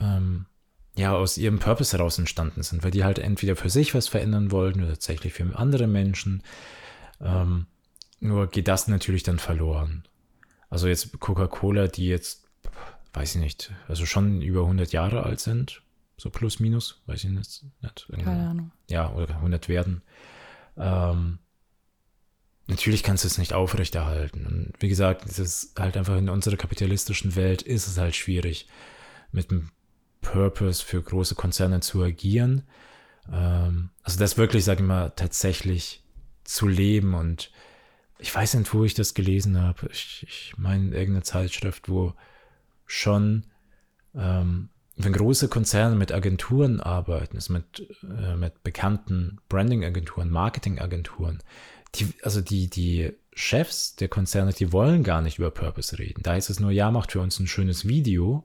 [0.00, 0.46] ähm,
[0.96, 4.50] ja aus ihrem Purpose heraus entstanden sind, weil die halt entweder für sich was verändern
[4.50, 6.42] wollten oder tatsächlich für andere Menschen.
[7.20, 7.66] Ähm,
[8.18, 10.04] nur geht das natürlich dann verloren.
[10.70, 12.48] Also jetzt Coca-Cola, die jetzt,
[13.12, 15.82] weiß ich nicht, also schon über 100 Jahre alt sind,
[16.16, 17.64] so plus minus, weiß ich nicht.
[17.82, 18.72] nicht Keine Ahnung.
[18.88, 20.02] Ja, oder 100 werden.
[20.78, 21.38] Ähm,
[22.66, 24.46] natürlich kannst du es nicht aufrechterhalten.
[24.46, 28.66] Und wie gesagt, es ist halt einfach in unserer kapitalistischen Welt ist es halt schwierig,
[29.30, 29.70] mit einem
[30.26, 32.64] Purpose für große Konzerne zu agieren.
[33.32, 36.02] Ähm, also das wirklich, sage ich mal, tatsächlich
[36.42, 37.52] zu leben und
[38.18, 39.88] ich weiß nicht, wo ich das gelesen habe.
[39.92, 42.14] Ich, ich meine irgendeine Zeitschrift, wo
[42.86, 43.46] schon,
[44.14, 51.42] ähm, wenn große Konzerne mit Agenturen arbeiten, also mit, äh, mit bekannten Branding-Agenturen, Marketing-Agenturen,
[51.94, 56.22] die, also die, die Chefs der Konzerne, die wollen gar nicht über Purpose reden.
[56.22, 58.44] Da ist es nur, ja, macht für uns ein schönes Video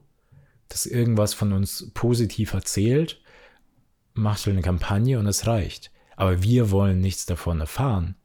[0.72, 3.20] das irgendwas von uns positiv erzählt,
[4.14, 5.90] macht eine Kampagne und es reicht.
[6.16, 8.16] Aber wir wollen nichts davon erfahren,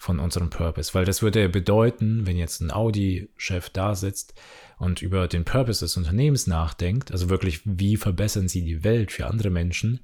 [0.00, 4.32] von unserem Purpose, weil das würde bedeuten, wenn jetzt ein Audi-Chef da sitzt
[4.78, 9.26] und über den Purpose des Unternehmens nachdenkt, also wirklich, wie verbessern sie die Welt für
[9.26, 10.00] andere Menschen,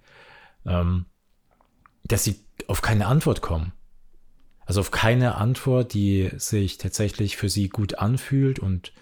[0.66, 1.06] ähm,
[2.04, 3.72] dass sie auf keine Antwort kommen.
[4.66, 8.92] Also auf keine Antwort, die sich tatsächlich für sie gut anfühlt und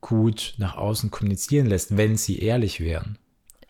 [0.00, 3.18] gut nach außen kommunizieren lässt, wenn sie ehrlich wären.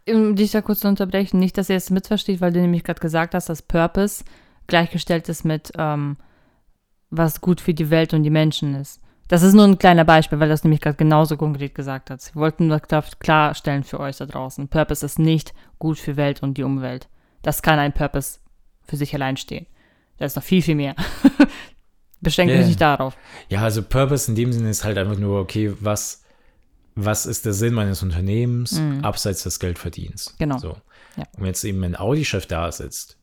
[0.08, 3.00] Um dich da kurz zu unterbrechen, nicht, dass ihr es missversteht, weil du nämlich gerade
[3.00, 4.24] gesagt hast, dass Purpose
[4.66, 6.16] gleichgestellt ist mit, ähm,
[7.10, 9.00] was gut für die Welt und die Menschen ist.
[9.28, 12.34] Das ist nur ein kleiner Beispiel, weil das nämlich gerade genauso konkret gesagt hat.
[12.34, 14.68] Wir wollten das klarstellen für euch da draußen.
[14.68, 17.08] Purpose ist nicht gut für Welt und die Umwelt.
[17.42, 18.38] Das kann ein Purpose
[18.84, 19.66] für sich allein stehen.
[20.16, 20.96] Da ist noch viel, viel mehr.
[22.20, 22.66] Beschränkt yeah.
[22.66, 23.16] nicht darauf.
[23.48, 26.22] Ja, also Purpose in dem Sinne ist halt einfach nur, okay, was,
[26.94, 29.04] was ist der Sinn meines Unternehmens mm.
[29.04, 30.34] abseits des Geldverdienens?
[30.38, 30.58] Genau.
[30.58, 30.76] So.
[31.16, 31.24] Ja.
[31.38, 33.18] Und jetzt eben ein Audi-Chef da sitzt.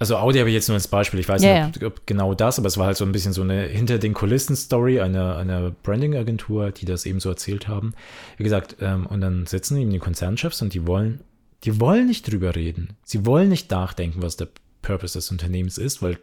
[0.00, 2.34] Also Audi habe ich jetzt nur als Beispiel, ich weiß yeah, nicht, ob, ob, genau
[2.34, 5.70] das, aber es war halt so ein bisschen so eine hinter den Kulissen-Story einer, einer
[5.70, 7.94] Branding-Agentur, die das eben so erzählt haben.
[8.36, 11.20] Wie gesagt, ähm, und dann sitzen eben die Konzernchefs und die wollen,
[11.62, 12.96] die wollen nicht drüber reden.
[13.04, 14.48] Sie wollen nicht nachdenken, was der
[14.82, 16.18] Purpose des Unternehmens ist, weil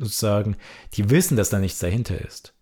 [0.00, 0.56] sozusagen,
[0.94, 2.54] die wissen, dass da nichts dahinter ist.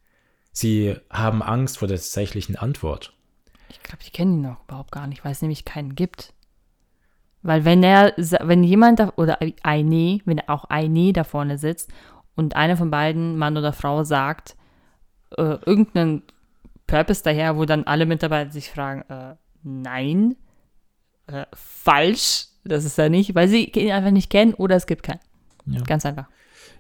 [0.53, 3.15] Sie haben Angst vor der tatsächlichen Antwort.
[3.69, 6.33] Ich glaube, die kennen ihn auch überhaupt gar nicht, weil es nämlich keinen gibt.
[7.43, 11.91] Weil wenn er, wenn jemand da, oder eine, wenn auch eine da vorne sitzt
[12.35, 14.57] und einer von beiden, Mann oder Frau, sagt,
[15.37, 16.23] äh, irgendeinen
[16.87, 20.37] Purpose daher, wo dann alle Mitarbeiter sich fragen, äh, nein,
[21.27, 25.05] äh, falsch, das ist er nicht, weil sie ihn einfach nicht kennen oder es gibt
[25.05, 25.21] keinen.
[25.67, 25.83] Ja.
[25.83, 26.29] Ganz einfach.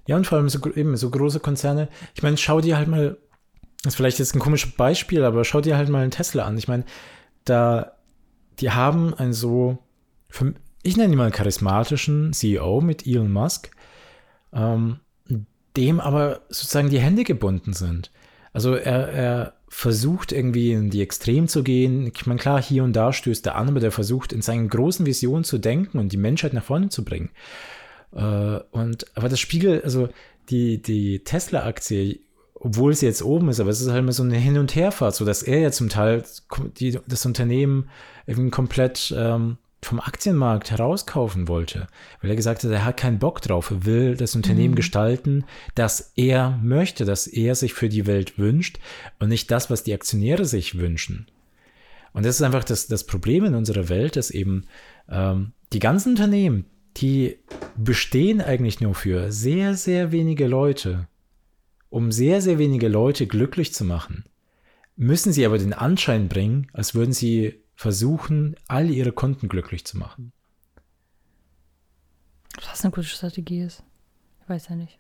[0.09, 1.89] Ja, und vor allem so, eben so große Konzerne.
[2.17, 3.17] Ich meine, schau dir halt mal
[3.83, 6.59] das ist vielleicht jetzt ein komisches Beispiel, aber schau dir halt mal einen Tesla an.
[6.59, 6.85] Ich meine,
[7.45, 7.93] da,
[8.59, 9.79] die haben einen so,
[10.83, 13.71] ich nenne ihn mal einen charismatischen CEO mit Elon Musk,
[14.53, 14.99] ähm,
[15.77, 18.11] dem aber sozusagen die Hände gebunden sind.
[18.53, 22.11] Also er, er versucht irgendwie in die Extrem zu gehen.
[22.13, 25.07] Ich meine, klar, hier und da stößt er an, aber der versucht in seinen großen
[25.07, 27.31] Visionen zu denken und die Menschheit nach vorne zu bringen.
[28.13, 30.09] Äh, und, aber das Spiegel, also
[30.51, 32.21] die, die Tesla-Aktie,
[32.55, 35.15] obwohl sie jetzt oben ist, aber es ist halt immer so eine Hin- und Herfahrt,
[35.15, 36.25] so dass er ja zum Teil
[36.79, 37.89] die, das Unternehmen
[38.27, 41.87] irgendwie komplett ähm, vom Aktienmarkt herauskaufen wollte,
[42.21, 44.77] weil er gesagt hat, er hat keinen Bock drauf, er will das Unternehmen mhm.
[44.77, 45.45] gestalten,
[45.77, 48.79] das er möchte, das er sich für die Welt wünscht
[49.21, 51.27] und nicht das, was die Aktionäre sich wünschen.
[52.13, 54.65] Und das ist einfach das, das Problem in unserer Welt, dass eben
[55.09, 56.65] ähm, die ganzen Unternehmen,
[57.01, 57.39] die
[57.77, 61.09] bestehen eigentlich nur für sehr, sehr wenige Leute.
[61.91, 64.25] Um sehr, sehr wenige Leute glücklich zu machen,
[64.97, 69.97] müssen sie aber den Anschein bringen, als würden sie versuchen, all ihre Kunden glücklich zu
[69.97, 70.33] machen.
[72.57, 73.85] Ob das eine gute Strategie ist,
[74.43, 74.99] ich weiß ja nicht.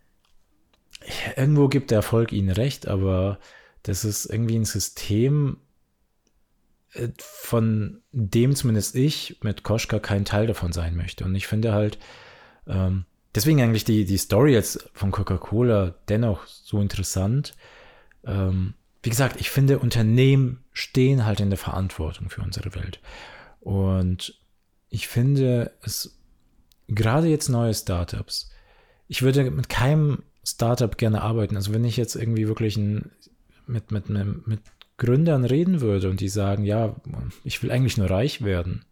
[1.36, 3.38] Irgendwo gibt der Erfolg ihnen recht, aber
[3.82, 5.58] das ist irgendwie ein System,
[7.18, 11.24] von dem zumindest ich mit Koschka kein Teil davon sein möchte.
[11.24, 11.98] Und ich finde halt,
[12.66, 17.54] ähm, deswegen eigentlich die, die Story jetzt von Coca-Cola dennoch so interessant,
[18.24, 23.00] ähm, wie gesagt, ich finde, Unternehmen stehen halt in der Verantwortung für unsere Welt.
[23.60, 24.38] Und
[24.88, 26.18] ich finde es,
[26.88, 28.50] gerade jetzt neue Startups,
[29.06, 31.56] ich würde mit keinem Startup gerne arbeiten.
[31.56, 33.10] Also wenn ich jetzt irgendwie wirklich ein,
[33.66, 34.60] mit, mit, mit, mit
[34.98, 36.96] Gründern reden würde und die sagen, ja,
[37.44, 38.84] ich will eigentlich nur reich werden,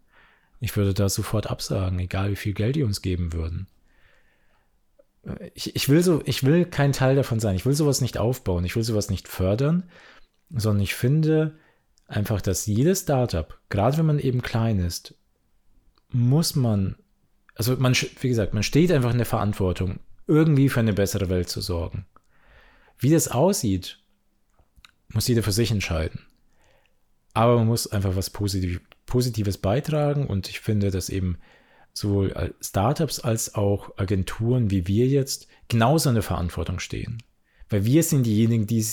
[0.59, 3.67] ich würde da sofort absagen, egal wie viel Geld die uns geben würden.
[5.53, 7.55] Ich, ich, will so, ich will kein Teil davon sein.
[7.55, 8.63] Ich will sowas nicht aufbauen.
[8.63, 9.83] Ich will sowas nicht fördern,
[10.49, 11.55] sondern ich finde
[12.07, 15.15] einfach, dass jedes Startup, gerade wenn man eben klein ist,
[16.09, 16.95] muss man,
[17.55, 21.49] also man, wie gesagt, man steht einfach in der Verantwortung, irgendwie für eine bessere Welt
[21.49, 22.05] zu sorgen.
[22.97, 23.99] Wie das aussieht,
[25.13, 26.21] muss jeder für sich entscheiden.
[27.33, 31.37] Aber man muss einfach was Positiv Positives beitragen und ich finde, dass eben
[31.93, 37.23] sowohl Startups als auch Agenturen wie wir jetzt genauso in der Verantwortung stehen.
[37.69, 38.85] Weil wir sind diejenigen, die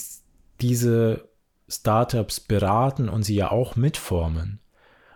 [0.61, 1.29] diese
[1.69, 4.61] Startups beraten und sie ja auch mitformen.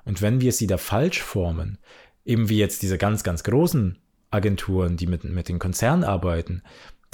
[0.05, 1.79] Und wenn wir sie da falsch formen,
[2.25, 3.99] eben wie jetzt diese ganz, ganz großen
[4.31, 6.63] Agenturen, die mit, mit den Konzernen arbeiten,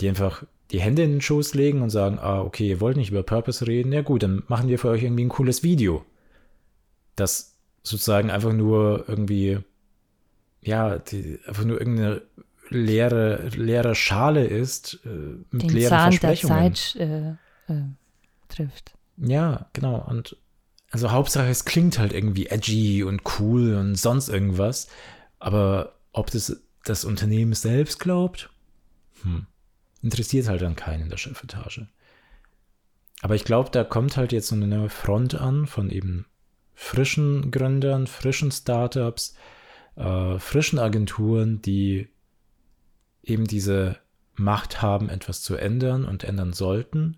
[0.00, 3.10] die einfach die Hände in den Schoß legen und sagen, ah, okay, ihr wollt nicht
[3.10, 6.04] über Purpose reden, ja gut, dann machen wir für euch irgendwie ein cooles Video.
[7.16, 9.60] Das sozusagen einfach nur irgendwie
[10.64, 12.22] ja, die einfach nur irgendeine
[12.70, 15.08] leere, leere Schale ist äh,
[15.50, 16.62] mit Den leeren Zahn Versprechungen.
[16.64, 17.82] Der Zeit äh, äh,
[18.48, 18.94] trifft.
[19.18, 20.04] Ja, genau.
[20.08, 20.36] Und
[20.90, 24.88] also Hauptsache, es klingt halt irgendwie edgy und cool und sonst irgendwas.
[25.38, 28.50] Aber ob das das Unternehmen selbst glaubt,
[29.22, 29.46] hm,
[30.04, 31.86] interessiert halt dann keinen in der Chefetage.
[33.22, 36.26] Aber ich glaube, da kommt halt jetzt so eine neue Front an von eben
[36.74, 39.34] frischen Gründern, frischen Startups,
[39.96, 42.08] äh, frischen Agenturen, die
[43.22, 43.96] eben diese
[44.34, 47.16] Macht haben, etwas zu ändern und ändern sollten.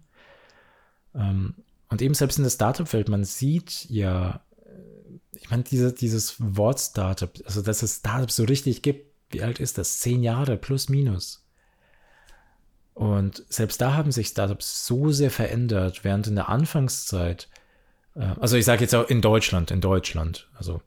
[1.15, 1.55] Ähm,
[1.89, 6.79] und eben selbst in der Startup-Welt, man sieht ja, äh, ich meine, diese, dieses Wort
[6.79, 9.99] Startup, also dass es Startups so richtig gibt, wie alt ist das?
[9.99, 11.46] Zehn Jahre plus minus.
[12.97, 17.49] Und selbst da haben sich Startups so sehr verändert, während in der Anfangszeit,
[18.15, 20.81] äh, also ich sage jetzt auch in Deutschland, in Deutschland, also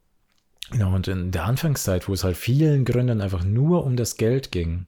[0.72, 4.52] Genau, und in der Anfangszeit, wo es halt vielen Gründern einfach nur um das Geld
[4.52, 4.86] ging,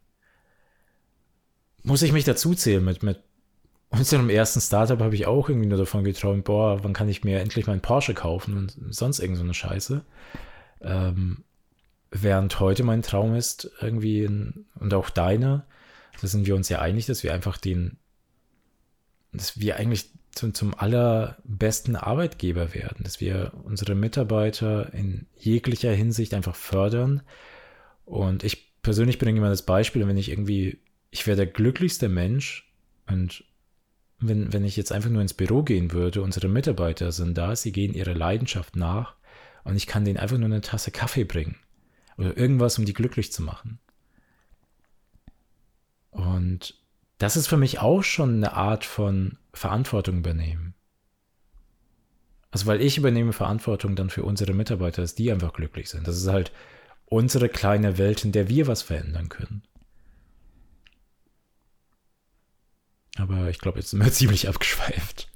[1.84, 2.84] muss ich mich dazu zählen.
[2.84, 3.20] Mit, mit
[3.90, 7.40] unserem ersten Startup habe ich auch irgendwie nur davon geträumt, boah, wann kann ich mir
[7.40, 10.04] endlich meinen Porsche kaufen und sonst irgend so eine Scheiße.
[10.82, 11.44] Ähm,
[12.12, 15.66] während heute mein Traum ist, irgendwie, und auch deiner,
[16.22, 17.98] da sind wir uns ja einig, dass wir einfach den,
[19.34, 26.34] dass wir eigentlich zum, zum allerbesten Arbeitgeber werden, dass wir unsere Mitarbeiter in jeglicher Hinsicht
[26.34, 27.22] einfach fördern.
[28.06, 30.78] Und ich persönlich bringe immer das Beispiel, wenn ich irgendwie,
[31.10, 32.72] ich wäre der glücklichste Mensch
[33.08, 33.44] und
[34.20, 37.72] wenn, wenn ich jetzt einfach nur ins Büro gehen würde, unsere Mitarbeiter sind da, sie
[37.72, 39.16] gehen ihrer Leidenschaft nach
[39.64, 41.56] und ich kann denen einfach nur eine Tasse Kaffee bringen
[42.18, 43.80] oder irgendwas, um die glücklich zu machen.
[46.12, 46.76] Und
[47.18, 50.74] das ist für mich auch schon eine Art von Verantwortung übernehmen.
[52.52, 56.08] Also weil ich übernehme Verantwortung dann für unsere Mitarbeiter, dass die einfach glücklich sind.
[56.08, 56.52] Das ist halt
[57.06, 59.64] unsere kleine Welt, in der wir was verändern können.
[63.18, 65.30] Aber ich glaube, jetzt sind wir ziemlich abgeschweift.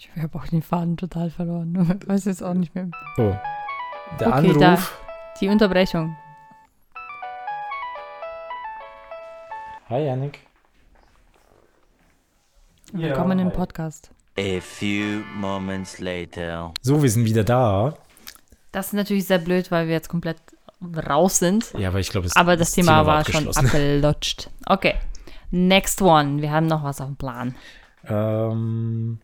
[0.00, 1.98] Ich habe auch den Faden total verloren.
[2.02, 2.90] Ich weiß jetzt auch nicht mehr.
[3.16, 3.34] Oh.
[4.20, 4.58] Der Okay, Anruf.
[4.58, 4.78] da-
[5.40, 6.16] Die Unterbrechung.
[9.92, 10.38] Hi, Yannick.
[12.94, 13.54] Ja, Willkommen im hi.
[13.54, 14.10] Podcast.
[14.38, 16.72] A few moments later.
[16.80, 17.94] So, wir sind wieder da.
[18.70, 20.38] Das ist natürlich sehr blöd, weil wir jetzt komplett
[21.06, 21.74] raus sind.
[21.76, 24.48] Ja, aber ich glaube, Aber das, Thema, war schon abgelutscht.
[24.64, 24.94] Okay.
[25.50, 26.40] Next one.
[26.40, 27.54] Wir haben noch was auf dem Plan.
[28.08, 29.18] Ähm,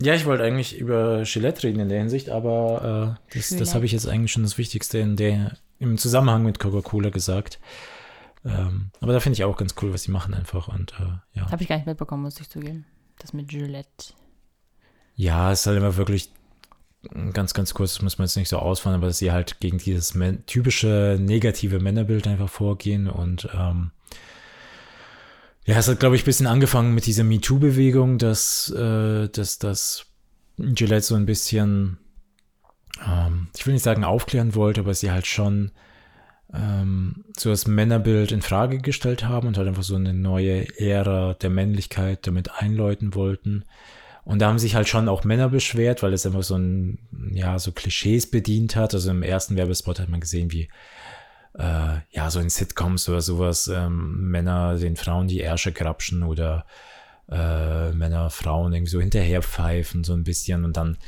[0.00, 3.84] ja, ich wollte eigentlich über Gillette reden in der Hinsicht, aber äh, das, das habe
[3.84, 7.58] ich jetzt eigentlich schon das Wichtigste in der, im Zusammenhang mit Coca-Cola gesagt.
[8.44, 10.68] Ähm, aber da finde ich auch ganz cool, was sie machen einfach.
[10.68, 11.50] Und äh, ja.
[11.50, 12.84] Habe ich gar nicht mitbekommen, muss ich zugeben.
[13.18, 14.14] Das mit Gillette.
[15.16, 16.30] ja, es ist halt immer wirklich
[17.32, 19.78] ganz, ganz kurz, das muss man jetzt nicht so ausfahren, aber dass sie halt gegen
[19.78, 23.92] dieses typische negative Männerbild einfach vorgehen und ähm,
[25.64, 30.06] ja, es hat, glaube ich, ein bisschen angefangen mit dieser MeToo-Bewegung, dass, äh, dass das
[30.56, 31.98] Gillette so ein bisschen,
[33.06, 35.72] ähm, ich will nicht sagen aufklären wollte, aber sie halt schon
[36.54, 41.34] ähm, so das Männerbild in Frage gestellt haben und halt einfach so eine neue Ära
[41.34, 43.64] der Männlichkeit damit einläuten wollten.
[44.24, 46.98] Und da haben sich halt schon auch Männer beschwert, weil es einfach so ein,
[47.32, 48.92] ja, so Klischees bedient hat.
[48.92, 50.68] Also im ersten Werbespot hat man gesehen, wie,
[51.54, 56.66] äh, ja, so in Sitcoms oder sowas, ähm, Männer den Frauen die Ärsche krapschen oder
[57.30, 60.98] äh, Männer Frauen irgendwie so hinterherpfeifen, so ein bisschen und dann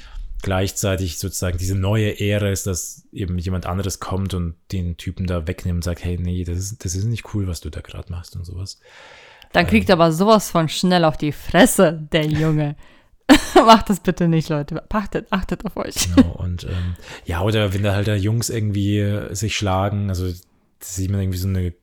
[0.43, 5.47] gleichzeitig sozusagen diese neue Ära ist, dass eben jemand anderes kommt und den Typen da
[5.47, 8.11] wegnimmt und sagt, hey, nee, das ist, das ist nicht cool, was du da gerade
[8.11, 8.81] machst und sowas.
[9.53, 12.77] Dann kriegt er aber sowas von schnell auf die Fresse, der Junge.
[13.55, 14.83] Macht das bitte nicht, Leute.
[14.91, 16.15] Achtet, achtet auf euch.
[16.15, 20.97] Genau, und ähm, ja, oder wenn da halt da Jungs irgendwie sich schlagen, also das
[20.97, 21.75] sieht man irgendwie so eine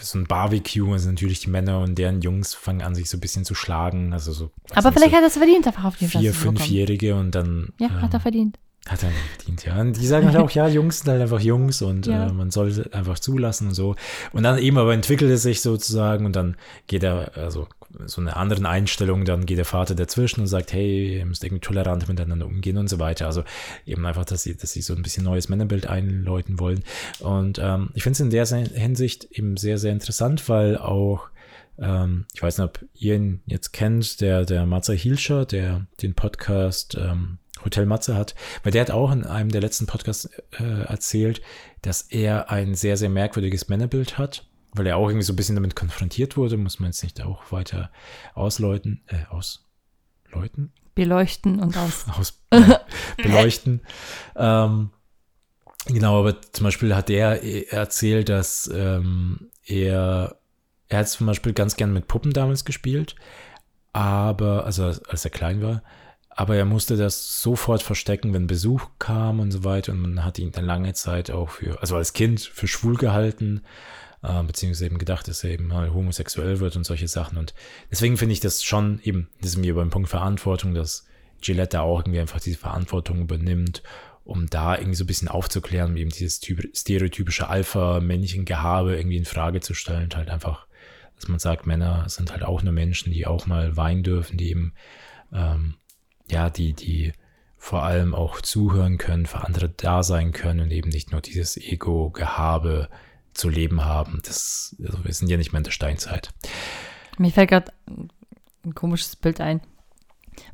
[0.00, 3.20] so ein Barbecue, also natürlich die Männer und deren Jungs fangen an, sich so ein
[3.20, 6.06] bisschen zu schlagen, also so Aber vielleicht so hat er es verdient, einfach auf die
[6.06, 8.58] Fresse vier, fünfjährige und dann Ja, ähm, hat er verdient.
[8.88, 9.80] Hat er nicht verdient, ja.
[9.80, 12.28] Und die sagen halt auch, ja, Jungs sind halt einfach Jungs und Ja.
[12.28, 13.96] äh, man sollte einfach zulassen und so.
[14.32, 17.66] Und dann eben aber entwickelt es sich sozusagen und dann geht er, also
[18.06, 21.60] so eine anderen Einstellung, dann geht der Vater dazwischen und sagt, hey, ihr müsst irgendwie
[21.62, 23.26] tolerant miteinander umgehen und so weiter.
[23.26, 23.42] Also
[23.86, 26.84] eben einfach, dass sie, dass sie so ein bisschen neues Männerbild einläuten wollen.
[27.20, 31.28] Und ähm, ich finde es in der Hinsicht eben sehr, sehr interessant, weil auch
[31.78, 36.14] ähm, ich weiß nicht, ob ihr ihn jetzt kennt, der, der Matze Hilscher, der den
[36.14, 40.84] Podcast ähm, Hotel Matze hat, weil der hat auch in einem der letzten Podcasts äh,
[40.86, 41.42] erzählt,
[41.82, 45.56] dass er ein sehr, sehr merkwürdiges Männerbild hat, weil er auch irgendwie so ein bisschen
[45.56, 47.90] damit konfrontiert wurde, muss man jetzt nicht auch weiter
[48.34, 50.72] ausläuten, äh, ausläuten?
[50.94, 52.06] Beleuchten und aus.
[52.18, 52.62] aus äh,
[53.22, 53.82] beleuchten.
[54.34, 54.90] ähm,
[55.86, 60.36] genau, aber zum Beispiel hat er erzählt, dass ähm, er,
[60.88, 63.16] er hat zum Beispiel ganz gern mit Puppen damals gespielt,
[63.92, 65.82] aber, also als er klein war,
[66.38, 69.92] aber er musste das sofort verstecken, wenn Besuch kam und so weiter.
[69.92, 73.62] Und man hat ihn dann lange Zeit auch für, also als Kind für schwul gehalten,
[74.22, 77.38] äh, beziehungsweise eben gedacht, dass er eben mal homosexuell wird und solche Sachen.
[77.38, 77.54] Und
[77.90, 81.06] deswegen finde ich das schon eben, das sind wir beim Punkt Verantwortung, dass
[81.40, 83.82] Gillette auch irgendwie einfach diese Verantwortung übernimmt,
[84.22, 89.60] um da irgendwie so ein bisschen aufzuklären, eben dieses typ- stereotypische Alpha-Männchen-Gehabe irgendwie in Frage
[89.60, 90.04] zu stellen.
[90.04, 90.66] Und halt einfach,
[91.14, 94.50] dass man sagt, Männer sind halt auch nur Menschen, die auch mal weinen dürfen, die
[94.50, 94.74] eben,
[95.32, 95.76] ähm,
[96.28, 97.12] ja, die, die
[97.56, 101.56] vor allem auch zuhören können, für andere da sein können und eben nicht nur dieses
[101.56, 102.88] Ego-Gehabe
[103.34, 104.20] zu leben haben.
[104.24, 106.32] Das, also wir sind ja nicht mehr in der Steinzeit.
[107.18, 107.72] Mir fällt gerade
[108.64, 109.60] ein komisches Bild ein.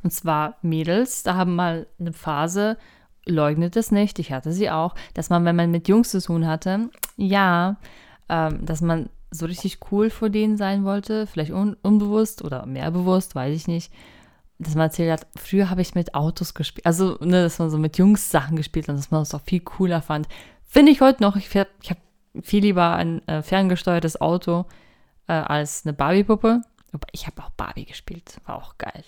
[0.01, 2.77] Und zwar Mädels, da haben mal eine Phase,
[3.25, 6.47] leugnet es nicht, ich hatte sie auch, dass man, wenn man mit Jungs zu tun
[6.47, 7.77] hatte, ja,
[8.29, 12.91] ähm, dass man so richtig cool vor denen sein wollte, vielleicht un unbewusst oder mehr
[12.91, 13.91] bewusst, weiß ich nicht.
[14.63, 17.77] Dass man erzählt hat, früher habe ich mit Autos gespielt, also ne, dass man so
[17.77, 20.27] mit Jungs Sachen gespielt und dass man das auch viel cooler fand.
[20.65, 21.99] Finde ich heute noch, ich, ich habe
[22.41, 24.65] viel lieber ein äh, ferngesteuertes Auto
[25.27, 26.61] äh, als eine Barbie-Puppe.
[27.11, 29.03] Ich habe auch Barbie gespielt, war auch geil.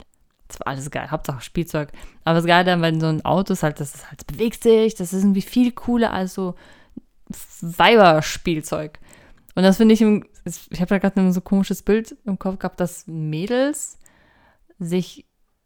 [0.48, 1.92] Das war alles geil, Hauptsache Spielzeug.
[2.24, 4.94] Aber das Geile dann, wenn so ein Auto ist halt, das ist halt, bewegt sich,
[4.96, 6.56] das ist irgendwie viel cooler als so
[7.62, 9.00] Weiberspielzeug.
[9.56, 12.60] Und das finde ich, im- ich habe da gerade ein so komisches Bild im Kopf
[12.60, 13.98] gehabt, dass Mädels
[14.78, 15.25] sich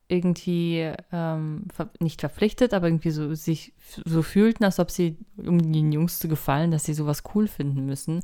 [0.10, 3.74] irgendwie ähm, ver nicht verpflichtet, aber irgendwie so sich
[4.06, 7.86] so fühlten, als ob sie, um den Jungs zu gefallen, dass sie sowas cool finden
[7.86, 8.24] müssen.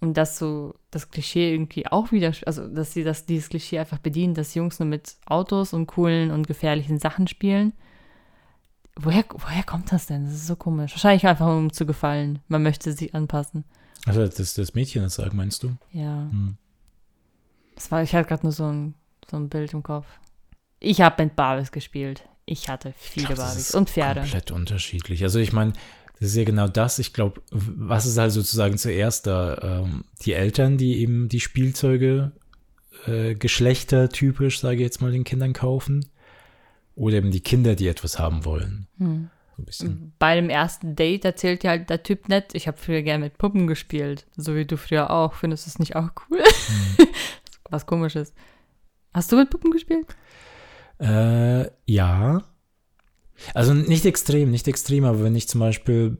[0.00, 3.98] Und dass so das Klischee irgendwie auch wieder, also dass sie das, dieses Klischee einfach
[3.98, 7.72] bedienen, dass Jungs nur mit Autos und coolen und gefährlichen Sachen spielen.
[8.94, 10.24] Woher, woher kommt das denn?
[10.24, 10.92] Das ist so komisch.
[10.92, 12.38] Wahrscheinlich einfach um zu gefallen.
[12.46, 13.64] Man möchte sich anpassen.
[14.06, 15.76] Also das, das Mädchen das sagt, meinst du?
[15.92, 16.28] Ja.
[16.30, 16.56] Hm.
[17.74, 18.94] Das war, ich hatte gerade nur so ein,
[19.28, 20.06] so ein Bild im Kopf.
[20.80, 22.22] Ich habe mit Barbies gespielt.
[22.44, 24.20] Ich hatte viele glaub, das Barbies ist und Pferde.
[24.20, 25.22] Komplett unterschiedlich.
[25.22, 25.72] Also ich meine,
[26.20, 26.98] das ist ja genau das.
[26.98, 29.82] Ich glaube, was ist halt sozusagen zuerst da?
[29.82, 32.32] Ähm, die Eltern, die eben die Spielzeuge
[33.06, 36.06] äh, geschlechtertypisch, sage ich jetzt mal, den Kindern kaufen.
[36.94, 38.88] Oder eben die Kinder, die etwas haben wollen.
[38.98, 39.30] Hm.
[39.56, 40.12] So ein bisschen.
[40.18, 43.38] Bei dem ersten Date erzählt dir halt der Typ nett, ich habe früher gerne mit
[43.38, 44.26] Puppen gespielt.
[44.36, 45.34] So wie du früher auch.
[45.34, 46.42] Findest du es nicht auch cool?
[46.96, 47.06] Hm.
[47.70, 48.34] Was komisches.
[49.14, 50.06] Hast du mit Puppen gespielt?
[51.00, 52.42] Äh, ja.
[53.54, 56.18] Also nicht extrem, nicht extrem, aber wenn ich zum Beispiel,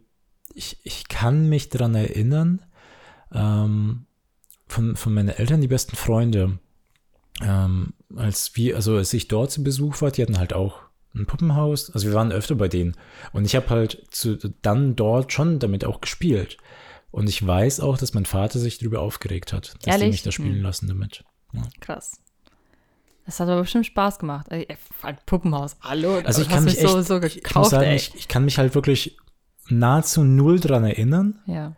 [0.54, 2.62] ich, ich kann mich daran erinnern,
[3.32, 4.06] ähm,
[4.66, 6.58] von, von meinen Eltern, die besten Freunde,
[7.42, 10.80] ähm, als wir, also als ich dort zu Besuch war, die hatten halt auch
[11.14, 12.94] ein Puppenhaus, also wir waren öfter bei denen
[13.32, 16.58] und ich habe halt zu, dann dort schon damit auch gespielt.
[17.10, 20.10] Und ich weiß auch, dass mein Vater sich darüber aufgeregt hat, dass die Ehrlich?
[20.10, 20.62] mich da spielen Hm.
[20.62, 21.24] lassen damit.
[21.80, 22.20] Krass.
[23.28, 24.46] Das hat aber bestimmt Spaß gemacht.
[24.48, 24.66] Ey,
[25.26, 25.76] Puppenhaus.
[25.82, 28.26] Hallo, Also ich kann mich echt, so, so ich, ich muss gekauft, sagen, ich, ich
[28.26, 29.18] kann mich halt wirklich
[29.68, 31.38] nahezu null dran erinnern.
[31.46, 31.76] ja.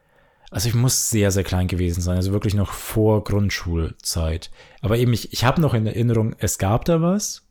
[0.53, 4.51] Also ich muss sehr, sehr klein gewesen sein, also wirklich noch vor Grundschulzeit.
[4.81, 7.47] Aber eben, ich, ich habe noch in Erinnerung, es gab da was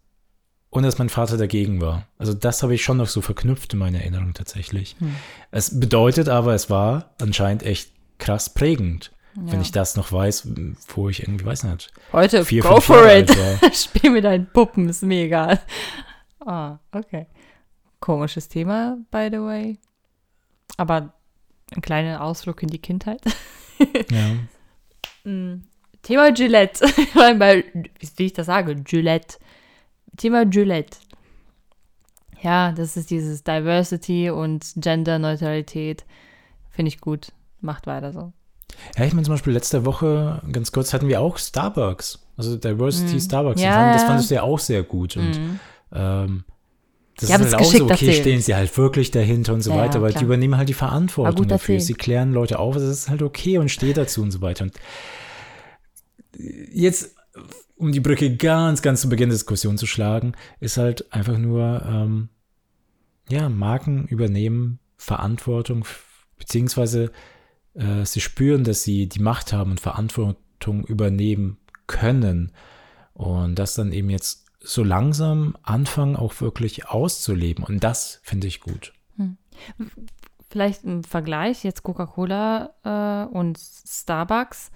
[0.69, 2.07] und dass mein Vater dagegen war.
[2.17, 4.95] Also das habe ich schon noch so verknüpft in meiner Erinnerung tatsächlich.
[4.99, 5.15] Hm.
[5.51, 9.61] Es bedeutet aber, es war anscheinend echt krass prägend, wenn Ja.
[9.61, 10.47] ich das noch weiß,
[10.89, 13.75] wo ich irgendwie, weiß nicht, Heute, vier, go for Jahre it.
[13.75, 15.59] Spiel mit deinen Puppen, ist mir egal.
[16.45, 17.27] Ah, okay.
[17.99, 19.77] Komisches Thema, by the way.
[20.77, 21.13] Aber
[21.75, 23.21] ein kleiner Ausflug in die Kindheit.
[24.11, 24.35] Ja.
[25.23, 25.63] Mm,
[26.01, 26.81] Thema Gillette.
[27.13, 27.63] Weil
[28.15, 29.37] wie ich das sage, Gillette.
[30.17, 30.97] Thema Gillette.
[32.41, 36.05] Ja, das ist dieses Diversity und Gender-Neutralität.
[36.69, 37.31] Finde ich gut.
[37.61, 38.33] Macht weiter so.
[38.97, 42.19] Ja, ich meine zum Beispiel letzte Woche, ganz kurz, hatten wir auch Starbucks.
[42.37, 43.19] Also Diversity Mhm.
[43.19, 43.61] Starbucks.
[43.61, 44.07] Ja, fand, das ja.
[44.07, 45.17] fandest du ja auch sehr gut.
[45.17, 45.59] Und Mhm.
[45.93, 46.43] ähm,
[47.19, 49.75] das haben ist halt auch so, okay, stehen sie halt wirklich dahinter und so Ja,
[49.75, 50.19] ja, weiter, weil klar.
[50.19, 51.79] die übernehmen halt die War Verantwortung gut dafür.
[51.81, 54.63] Sie klären Leute auf, es ist halt okay und steht dazu und so weiter.
[54.63, 54.73] Und
[56.37, 57.15] jetzt,
[57.75, 61.81] um die Brücke ganz, ganz zu Beginn der Diskussion zu schlagen, ist halt einfach nur,
[61.85, 62.29] ähm,
[63.29, 65.85] ja, Marken übernehmen Verantwortung,
[66.37, 67.11] beziehungsweise
[67.75, 71.57] äh, sie spüren, dass sie die Macht haben und Verantwortung übernehmen
[71.87, 72.51] können.
[73.13, 77.63] Und das dann eben jetzt so langsam anfangen, auch wirklich auszuleben.
[77.63, 78.93] Und das finde ich gut.
[80.49, 84.71] Vielleicht im Vergleich, jetzt Coca-Cola äh, und Starbucks.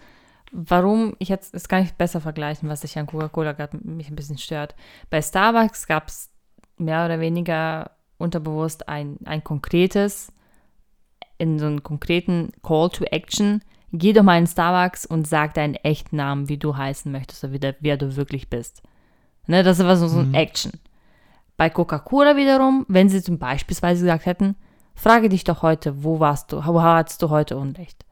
[0.51, 4.15] Warum, ich jetzt, das kann ich besser vergleichen, was sich an Coca-Cola gerade mich ein
[4.15, 4.75] bisschen stört.
[5.09, 6.29] Bei Starbucks gab es
[6.77, 10.31] mehr oder weniger unterbewusst ein, ein konkretes,
[11.43, 13.61] in so einen konkreten Call to Action.
[13.91, 17.53] Geh doch mal in Starbucks und sag deinen echten Namen, wie du heißen möchtest oder
[17.53, 18.81] wie der, wer du wirklich bist.
[19.45, 20.33] Ne, das war so, so ein Mhm.
[20.35, 20.71] Action.
[21.57, 24.55] Bei Coca-Cola wiederum, wenn sie zum beispielsweise gesagt hätten,
[24.95, 28.03] frage dich doch heute, wo warst du, wo hattest du heute Unrecht?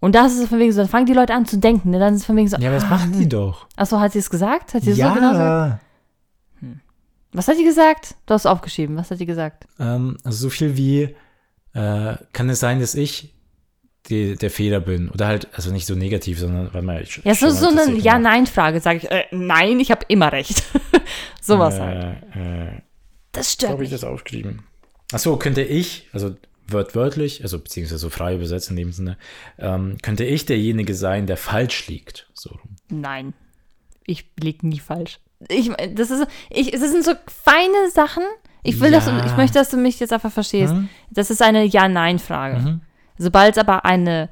[0.00, 1.98] Und das ist von wegen so, dann fangen die Leute an zu denken, ne?
[2.00, 3.66] dann ist es von wegen so, Ja, aber das ah, machen die doch.
[3.76, 4.74] Achso, hat sie es gesagt?
[4.74, 5.80] Hat sie es so genau gesagt?
[7.34, 8.14] Was hat sie gesagt?
[8.26, 9.66] Du hast aufgeschrieben, was hat sie gesagt?
[9.78, 11.14] Ähm, also so viel wie,
[11.74, 13.32] äh, kann es sein, dass ich
[14.08, 15.08] die, der Fehler bin?
[15.10, 17.02] Oder halt, also nicht so negativ, sondern, weil man.
[17.02, 20.62] ich- Ja, so, so eine Ja-Nein-Frage, sage ich, äh, nein, ich habe immer recht.
[21.40, 22.22] Sowas halt.
[22.34, 22.80] äh, äh,
[23.32, 24.64] Das Wo stört habe ich das aufgeschrieben?
[25.12, 26.36] Achso, könnte ich, also
[26.68, 29.18] wörtwörtlich, also beziehungsweise so frei übersetzt in dem Sinne,
[29.58, 32.28] ähm, könnte ich derjenige sein, der falsch liegt.
[32.34, 32.76] So rum.
[32.88, 33.34] Nein,
[34.06, 35.18] ich lieg nie falsch.
[35.48, 38.22] Ich, das ist, ich, das sind so feine Sachen.
[38.62, 39.26] Ich will, Ja.
[39.26, 40.72] ich möchte, dass du mich jetzt einfach verstehst.
[40.72, 40.88] Hm?
[41.10, 42.58] Das ist eine Ja-Nein-Frage.
[42.58, 42.80] Mhm.
[43.18, 44.28] Sobald es aber eine,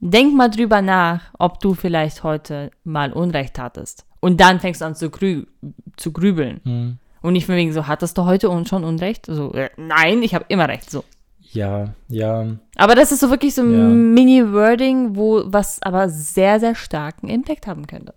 [0.00, 4.04] denk mal drüber nach, ob du vielleicht heute mal Unrecht hattest.
[4.20, 5.44] Und dann fängst du an zu, grü
[5.96, 6.60] zu grübeln.
[6.64, 6.98] Hm.
[7.22, 9.26] Und nicht von wegen so, hattest du heute schon Unrecht?
[9.26, 10.90] So, äh, nein, ich habe immer recht.
[10.90, 11.04] So.
[11.52, 12.44] Ja, ja,
[12.76, 13.88] Aber das ist so wirklich so ein Ja.
[13.88, 18.14] Mini-Wording, wo was aber sehr, sehr starken Impact haben könnte.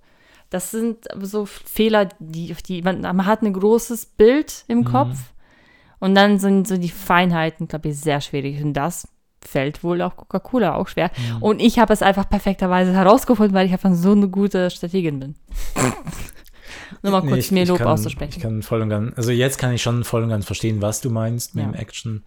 [0.49, 5.17] Das sind so Fehler, die, die man, man hat ein großes Bild im Kopf
[5.99, 8.61] und dann sind so die Feinheiten, glaube ich, sehr schwierig.
[8.63, 9.07] Und das
[9.45, 11.11] fällt wohl auch Coca-Cola auch schwer.
[11.39, 15.35] Und ich habe es einfach perfekterweise herausgefunden, weil ich einfach so eine gute Strategin bin.
[17.03, 18.33] Nur mal Nee, kurz ich- mir ich Lob kann, auszusprechen.
[18.35, 20.99] Ich kann voll und ganz, also jetzt kann ich schon voll und ganz verstehen, was
[21.01, 21.71] du meinst mit Ja.
[21.71, 22.25] dem Action.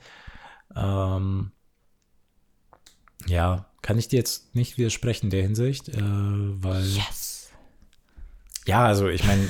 [0.76, 1.50] Ähm,
[3.26, 7.31] ja, kann ich dir jetzt nicht widersprechen in der Hinsicht, äh, weil, yes.
[8.66, 9.48] Ja, also ich meine,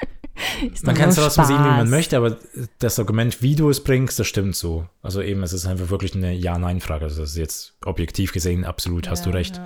[0.82, 2.36] man kann es trotzdem sehen, wie man möchte, aber
[2.78, 4.86] das Argument, wie du es bringst, das stimmt so.
[5.02, 7.04] Also eben, es ist einfach wirklich eine Ja-Nein-Frage.
[7.04, 9.56] Also das ist jetzt objektiv gesehen absolut, hast du Ja, recht.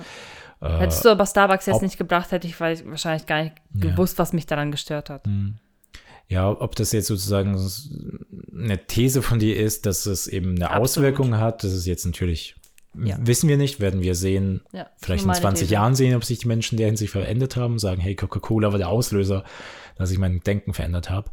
[0.61, 0.77] ja.
[0.77, 3.91] Äh, Hättest du aber Starbucks jetzt ob- nicht gebracht, hätte ich wahrscheinlich gar nicht Ja.
[3.91, 5.25] gewusst, was mich daran gestört hat.
[5.25, 5.57] Hm.
[6.27, 7.59] ja, ob das jetzt sozusagen
[8.53, 10.83] eine These von dir ist, dass es eben eine Absolut.
[10.83, 12.55] Auswirkung hat, das ist jetzt natürlich,
[13.03, 13.17] Ja.
[13.19, 15.73] wissen wir nicht, werden wir sehen, Ja, vielleicht in meine 20 These.
[15.73, 18.89] Jahren sehen, ob sich die Menschen der Hinsicht verändert haben, sagen, hey, Coca-Cola war der
[18.89, 19.43] Auslöser,
[19.97, 21.31] dass ich mein Denken verändert habe.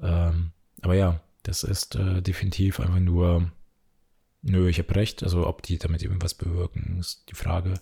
[0.00, 0.52] Ähm,
[0.82, 3.50] aber ja, das ist äh, definitiv einfach nur,
[4.42, 5.22] nö, ich habe recht.
[5.22, 7.74] Also ob die damit irgendwas bewirken, ist die Frage.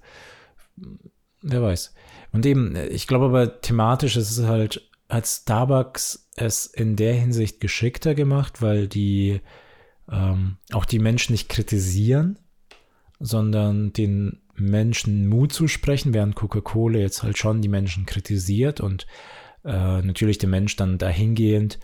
[1.43, 1.95] Wer weiß.
[2.33, 7.61] Und eben, ich glaube aber thematisch ist es halt, hat Starbucks es in der Hinsicht
[7.61, 9.41] geschickter gemacht, weil die
[10.11, 12.39] ähm, auch die Menschen nicht kritisieren,
[13.21, 19.07] sondern den Menschen Mut zu sprechen, während Coca-Cola jetzt halt schon die Menschen kritisiert und
[19.65, 21.79] äh, natürlich der Mensch dann dahingehend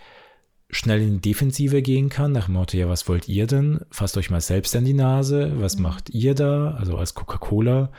[0.69, 3.81] schnell in die Defensive gehen kann, nach dem Motto, ja, was wollt ihr denn?
[3.91, 6.71] Fasst euch mal selbst an die Nase, was macht ihr da?
[6.71, 7.91] Also als Coca-Cola,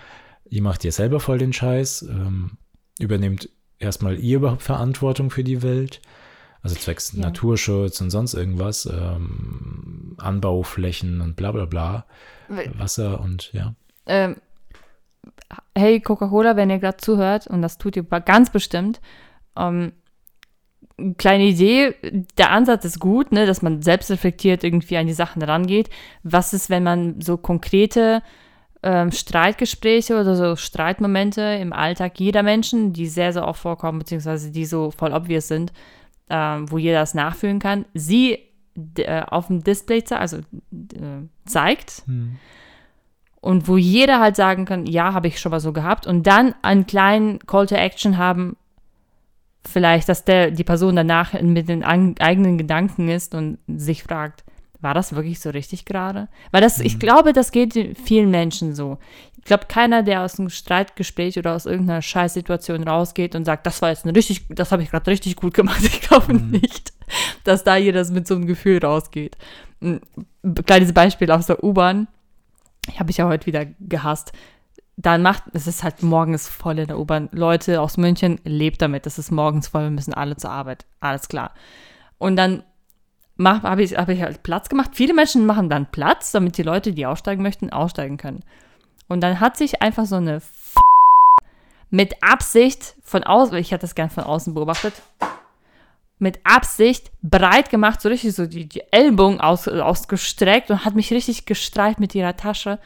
[0.49, 2.53] ihr macht ihr selber voll den Scheiß, ähm,
[2.99, 6.01] übernehmt erstmal ihr überhaupt Verantwortung für die Welt,
[6.63, 7.23] also zwecks Ja.
[7.23, 12.05] Naturschutz und sonst irgendwas, ähm, Anbauflächen und bla bla bla,
[12.49, 13.75] Wasser und ja.
[14.07, 14.37] ähm,
[15.77, 19.01] hey Coca-Cola, wenn ihr gerade zuhört, und das tut ihr ganz bestimmt,
[19.57, 19.93] ähm,
[21.17, 21.95] kleine Idee,
[22.39, 25.91] der Ansatz ist gut, ne, dass man selbst reflektiert irgendwie an die Sachen rangeht.
[26.23, 28.23] Was ist, wenn man so konkrete
[28.83, 34.51] ähm, Streitgespräche oder so Streitmomente im Alltag jeder Menschen, die sehr, sehr oft vorkommen, beziehungsweise
[34.51, 35.73] die so voll obvious sind,
[36.33, 38.39] ähm, wo jeder das nachfühlen kann, sie
[38.97, 42.05] äh, auf dem Display ze also, äh, zeigt.
[43.43, 46.07] Und wo jeder halt sagen kann, ja, habe ich schon mal so gehabt.
[46.07, 48.57] Und dann einen kleinen Call to Action haben,
[49.65, 54.45] vielleicht, dass der, die Person danach mit den eigenen Gedanken ist und sich fragt,
[54.81, 56.29] war das wirklich so richtig gerade?
[56.51, 58.99] Weil das, ich glaube, das geht vielen Menschen so.
[59.43, 63.83] Ich glaube, keiner, der aus einem Streitgespräch oder aus irgendeiner Scheißsituation rausgeht und sagt, das
[63.83, 65.83] war jetzt eine richtig, das habe ich gerade richtig gut gemacht.
[65.83, 66.93] Ich glaube nicht,
[67.43, 69.37] dass da jeder mit so einem Gefühl rausgeht.
[69.81, 70.01] Ein
[70.65, 72.07] kleines Beispiel aus der U-Bahn.
[72.97, 74.33] Habe ich ja heute wieder gehasst.
[74.97, 77.29] Dann macht, es ist halt morgens voll in der U-Bahn.
[77.33, 79.09] Leute aus München, lebt damit.
[79.09, 80.87] Es ist morgens voll, wir müssen alle zur Arbeit.
[81.01, 81.53] Alles klar.
[82.19, 82.63] Und dann
[83.45, 84.93] habe ich, hab ich halt Platz gemacht.
[84.95, 88.45] Viele Menschen machen dann Platz, damit die Leute, die aussteigen möchten, aussteigen können.
[89.13, 90.79] Und dann hat sich einfach so eine F
[91.91, 94.95] mit Absicht von außen, ich hätte das gern von außen beobachtet,
[96.19, 101.13] mit Absicht breit gemacht, so richtig so die, die Ellbogen aus, ausgestreckt und hat mich
[101.13, 102.79] richtig gestreift mit ihrer Tasche.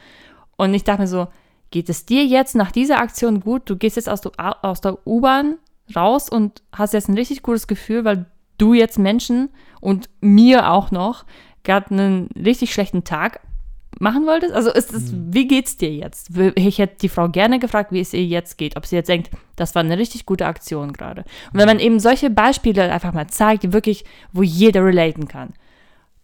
[0.57, 1.29] Und ich dachte mir so,
[1.71, 3.61] geht es dir jetzt nach dieser Aktion gut?
[3.69, 5.59] Du gehst jetzt aus, aus der U-Bahn
[5.95, 8.25] raus und hast jetzt ein richtig gutes Gefühl, weil
[8.57, 9.47] du jetzt Menschen
[9.79, 11.23] und mir auch noch
[11.63, 13.39] gerade einen richtig schlechten Tag
[13.99, 14.53] machen wolltest?
[14.53, 16.29] Also ist es, wie geht's dir jetzt?
[16.55, 19.29] Ich hätte die Frau gerne gefragt, wie es ihr jetzt geht, ob sie jetzt denkt,
[19.55, 21.23] das war eine richtig gute Aktion gerade.
[21.53, 25.53] Und wenn man eben solche Beispiele einfach mal zeigt, die wirklich, wo jeder relaten kann.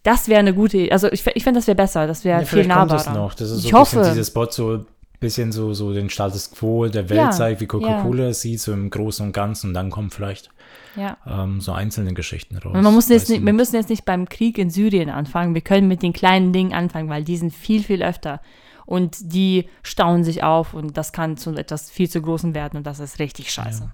[0.02, 2.62] Das wäre eine gute, also ich, ich finde, das wäre besser, das wäre Ja, viel
[2.64, 3.04] vielleicht kommt nahbarer.
[3.04, 3.34] das noch.
[3.34, 4.02] Das ist so ich hoffe.
[4.04, 4.86] dieser Spot so ein
[5.18, 8.72] bisschen so, so den Status Quo der Welt Ja, zeigt, wie Coca-Cola es sieht, so
[8.74, 9.68] im Großen und Ganzen.
[9.68, 10.50] Und dann kommen vielleicht
[10.96, 11.16] ja.
[11.26, 12.72] ähm, so einzelne Geschichten raus.
[12.74, 15.54] Man muss jetzt nicht, ich wir müssen jetzt nicht beim Krieg in Syrien anfangen.
[15.54, 18.40] Wir können mit den kleinen Dingen anfangen, weil die sind viel, viel öfter.
[18.86, 22.86] Und die stauen sich auf und das kann zu etwas viel zu Großem werden und
[22.86, 23.90] das ist richtig scheiße.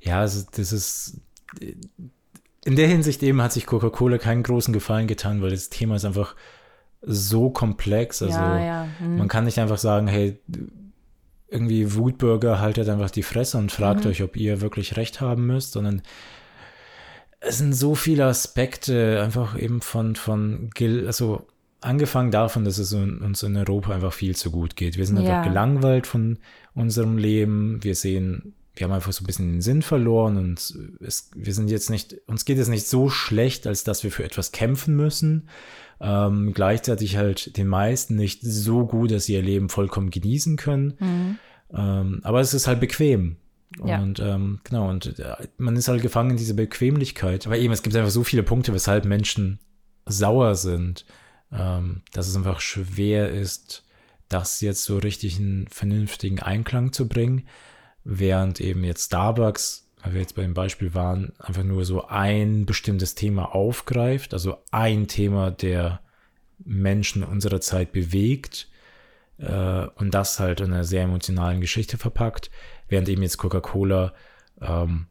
[0.00, 1.20] Ja, also das ist.
[2.64, 6.04] In der Hinsicht eben hat sich Coca-Cola keinen großen Gefallen getan, weil das Thema ist
[6.04, 6.36] einfach
[7.00, 8.22] so komplex.
[8.22, 8.88] Also ja, ja.
[8.98, 9.18] hm.
[9.18, 10.40] man kann nicht einfach sagen, hey,
[11.52, 14.10] irgendwie Wutbürger, haltet einfach die Fresse und fragt Mhm.
[14.10, 16.02] euch, ob ihr wirklich recht haben müsst, sondern
[17.40, 20.70] es sind so viele Aspekte einfach eben von, von,
[21.06, 21.46] also
[21.80, 24.96] angefangen davon, dass es uns in Europa einfach viel zu gut geht.
[24.96, 25.22] Wir sind Ja.
[25.40, 26.38] einfach gelangweilt von
[26.74, 27.82] unserem Leben.
[27.82, 30.58] Wir sehen, wir haben einfach so ein bisschen den Sinn verloren und
[31.00, 34.24] es, wir sind jetzt nicht, uns geht es nicht so schlecht, als dass wir für
[34.24, 35.48] etwas kämpfen müssen.
[36.04, 41.38] Ähm, gleichzeitig halt den meisten nicht so gut, dass sie ihr Leben vollkommen genießen können.
[41.72, 43.36] Ähm, aber es ist halt bequem.
[43.84, 44.00] Ja.
[44.00, 47.46] Und ähm, genau, und äh, man ist halt gefangen in dieser Bequemlichkeit.
[47.46, 49.60] Aber eben, es gibt einfach so viele Punkte, weshalb Menschen
[50.04, 51.06] sauer sind,
[51.52, 53.84] ähm, dass es einfach schwer ist,
[54.28, 57.46] das jetzt so richtig in vernünftigen Einklang zu bringen,
[58.04, 62.66] während eben jetzt Starbucks, weil wir jetzt bei dem Beispiel waren, einfach nur so ein
[62.66, 66.00] bestimmtes Thema aufgreift, also ein Thema, der
[66.64, 68.68] Menschen unserer Zeit bewegt
[69.38, 72.50] äh, und das halt in einer sehr emotionalen Geschichte verpackt,
[72.88, 74.12] während eben jetzt Coca-Cola
[74.60, 75.06] ähm,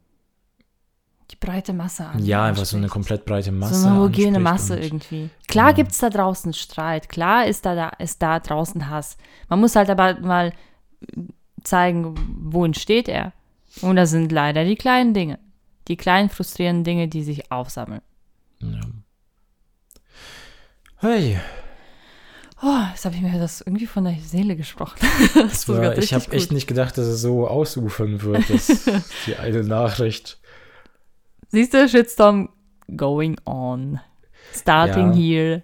[1.32, 2.24] Die breite Masse an.
[2.24, 5.30] ja einfach so eine komplett breite Masse So eine homogene Masse irgendwie.
[5.48, 9.18] Klar gibt es da draußen Streit, klar ist da, da, ist da draußen Hass.
[9.48, 10.54] Man muss halt aber mal
[11.64, 12.16] zeigen,
[12.52, 13.34] wohin steht er.
[13.82, 15.40] Und das sind leider die kleinen Dinge.
[15.88, 18.02] Die kleinen frustrierenden Dinge, die sich aufsammeln.
[18.62, 18.82] Ja.
[20.98, 21.40] Hey,
[22.64, 25.00] Oh, jetzt habe ich mir das irgendwie von der Seele gesprochen.
[25.68, 28.86] war, ich habe echt nicht gedacht, dass es so ausufern wird, das,
[29.26, 30.40] die eine Nachricht.
[31.48, 32.50] Siehst du, Shitstorm
[32.96, 34.00] going on.
[34.54, 35.18] Starting Ja.
[35.18, 35.64] here.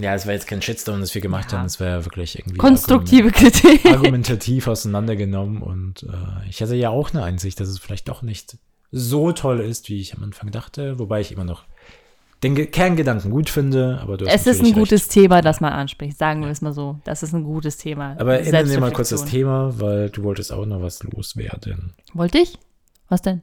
[0.00, 1.58] Ja, es war jetzt kein Shitstorm, das wir gemacht Ja.
[1.58, 3.86] haben, es war ja wirklich irgendwie Konstruktive argument- Kritik.
[3.86, 8.58] argumentativ auseinandergenommen und äh, ich hatte ja auch eine Einsicht, dass es vielleicht doch nicht
[8.92, 11.64] so toll ist, wie ich am Anfang dachte, wobei ich immer noch
[12.44, 15.10] den Ge Kerngedanken gut finde, aber du hast Es ist ein natürlich gutes recht.
[15.10, 16.16] Thema, das man anspricht.
[16.16, 17.00] Sagen wir es mal so.
[17.02, 18.14] Das ist ein gutes Thema.
[18.20, 19.24] Aber ändern wir mal kurz das.
[19.24, 21.94] Thema, weil du wolltest auch noch was loswerden.
[22.14, 22.56] Wollte ich?
[23.08, 23.42] Was denn?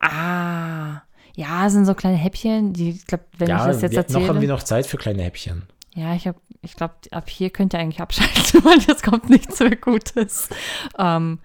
[0.00, 1.02] Ah,
[1.34, 4.20] ja, sind so kleine Häppchen, die, ich glaube, wenn ich ja, das jetzt wir, erzähle.
[4.20, 5.64] noch haben wir noch Zeit für kleine Häppchen.
[5.94, 9.60] Ja, ich, hab- ich glaube, ab hier könnt ihr eigentlich abschalten, weil jetzt kommt nichts
[9.60, 10.48] mehr Gutes.
[10.98, 11.38] Ähm,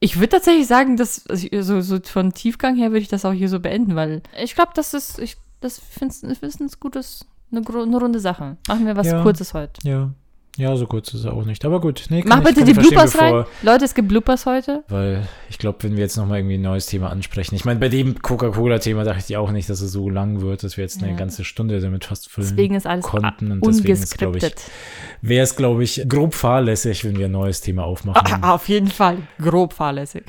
[0.00, 3.32] ich würde tatsächlich sagen, dass also so, so von Tiefgang her würde ich das auch
[3.32, 6.14] hier so beenden, weil ich glaube, das ist, ich das finde
[6.46, 8.58] ist ein gutes, eine, eine runde Sache.
[8.68, 9.22] Machen wir was Ja.
[9.22, 9.80] Kurzes heute.
[9.88, 10.10] Ja.
[10.58, 11.64] Ja, so kurz ist er auch nicht.
[11.66, 13.44] Aber gut, nee, Mach ich, bitte die Bloopers rein.
[13.62, 14.84] Leute, es gibt Bloopers heute.
[14.88, 17.88] Weil ich glaube, wenn wir jetzt nochmal irgendwie ein neues Thema ansprechen, ich meine, bei
[17.90, 21.12] dem Coca-Cola-Thema dachte ich auch nicht, dass es so lang wird, dass wir jetzt eine
[21.12, 21.16] Ja.
[21.18, 23.52] ganze Stunde damit fast füllen Deswegen ist alles konnten.
[23.52, 24.72] Und deswegen ist, glaube ich, ungeskriptet.
[25.20, 28.42] wäre es, glaube ich, grob fahrlässig, wenn wir ein neues Thema aufmachen.
[28.42, 29.18] Ah, auf jeden Fall.
[29.38, 30.24] Grob fahrlässig.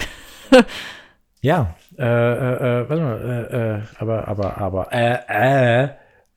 [1.41, 5.83] Ja, äh, äh, äh, warte mal, äh, äh, aber, aber, aber, äh, äh,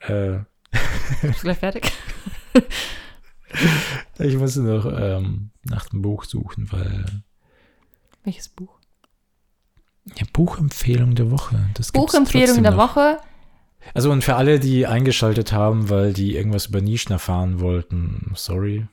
[0.07, 0.39] äh,
[1.23, 1.91] Bist du gleich fertig?
[4.19, 7.05] ich muss noch ähm, nach dem Buch suchen, weil,
[8.25, 8.81] Welches Buch?
[10.17, 11.71] ja, Buchempfehlung der Woche.
[11.75, 12.91] Das Buchempfehlung der noch.
[12.97, 13.19] Woche.
[13.95, 18.87] Also und für alle, die eingeschaltet haben, weil die irgendwas über Nischen erfahren wollten, sorry.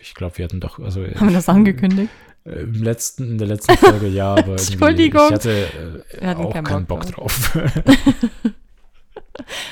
[0.00, 2.10] Ich glaube, wir hatten doch, also Haben wir das angekündigt?
[2.44, 5.28] im letzten, in der letzten Folge ja, aber Entschuldigung.
[5.28, 5.68] ich hatte
[6.20, 7.56] äh, auch keinen keinen Bock Bock drauf.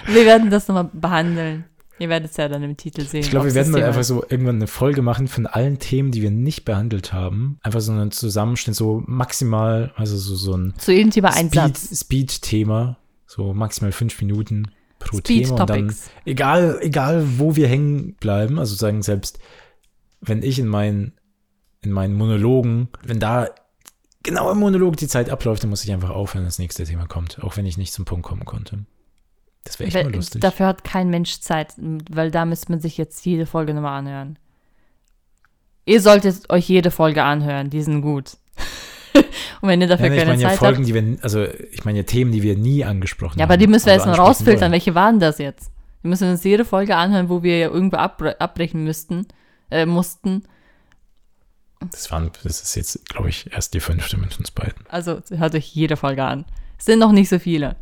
[0.06, 1.64] Wir werden das nochmal behandeln.
[2.00, 3.20] Ihr werdet es ja dann im Titel sehen.
[3.20, 6.22] Ich glaube, wir werden mal einfach so irgendwann eine Folge machen von allen Themen, die
[6.22, 7.58] wir nicht behandelt haben.
[7.62, 10.72] Einfach so einen Zusammenschnitt, so maximal, also so, so ein.
[10.78, 11.76] Zu jedem Thema ein Speed-.
[11.78, 12.96] Speed-Thema,
[13.26, 15.60] so maximal fünf Minuten pro Speed Thema.
[15.60, 16.10] Und dann, Topics.
[16.24, 19.38] egal, egal, wo wir hängen bleiben, also sagen selbst,
[20.22, 21.12] wenn ich in meinen,
[21.82, 23.50] in meinen Monologen, wenn da
[24.22, 27.44] genau im Monolog die Zeit abläuft, dann muss ich einfach aufhören, das nächste Thema kommt,
[27.44, 28.86] auch wenn ich nicht zum Punkt kommen konnte.
[29.64, 30.40] Das wäre echt Weil- mal lustig.
[30.40, 31.74] Dafür hat kein Mensch Zeit,
[32.10, 34.38] weil da müsste man sich jetzt jede Folge nochmal anhören.
[35.86, 38.36] Ihr solltet euch jede Folge anhören, die sind gut.
[39.60, 40.88] Und wenn ihr dafür Ja, nee, ich keine meine ja Zeit Folgen, habt.
[40.88, 43.50] die wir, also ich meine ja Themen, die wir nie angesprochen Ja, haben.
[43.50, 44.60] aber die müssen wir also jetzt mal ansprechen rausfiltern.
[44.62, 44.72] wollen.
[44.72, 45.70] Welche waren das jetzt?
[46.02, 49.26] Wir müssen uns jede Folge anhören, wo wir irgendwo abbre abbrechen müssten,
[49.70, 50.44] äh, mussten.
[51.90, 54.84] Das, waren, das ist jetzt, glaube ich, erst die fünfte mit uns beiden.
[54.88, 56.44] Also hört euch jede Folge an.
[56.78, 57.76] Es sind noch nicht so viele.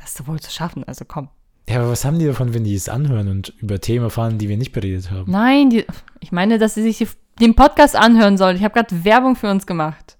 [0.00, 1.28] Das ist wohl zu schaffen, also komm.
[1.68, 4.48] Ja, aber was haben die davon, wenn die es anhören und über Themen erfahren, die
[4.48, 5.30] wir nicht beredet haben?
[5.30, 5.84] Nein, die,
[6.20, 7.06] ich meine, dass sie sich
[7.38, 8.56] den Podcast anhören sollen.
[8.56, 10.16] Ich habe gerade Werbung für uns gemacht.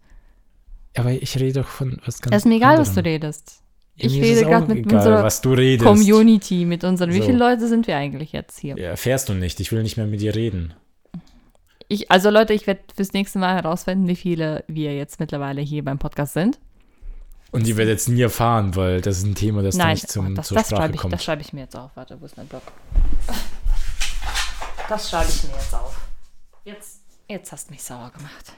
[0.96, 3.12] Aber ich rede doch von was ganz Es ist mir egal, was du anderem.
[3.14, 3.62] redest.
[3.96, 5.84] Ja, Ich rede auch mit egal, unserer was du redest.
[5.86, 7.12] Community mit unseren.
[7.12, 7.24] Wie So.
[7.26, 8.76] viele Leute sind wir eigentlich jetzt hier?
[8.76, 9.60] Ja, erfährst du nicht.
[9.60, 10.74] Ich will nicht mehr mit dir reden.
[11.88, 15.84] Ich, also Leute, ich werde fürs nächste Mal herausfinden, wie viele wir jetzt mittlerweile hier
[15.84, 16.58] beim Podcast sind.
[17.52, 20.08] Und die werdet jetzt nie erfahren, weil das ist ein Thema, das da Nein, nicht
[20.08, 21.12] zum, das, zur das Sprache schreibe ich, kommt.
[21.12, 21.90] das schreibe ich mir jetzt auf.
[21.96, 22.62] Warte, wo ist mein Blog?
[24.88, 26.00] Das schreibe ich mir jetzt auf.
[26.64, 28.52] Jetzt, jetzt hast du mich sauer gemacht.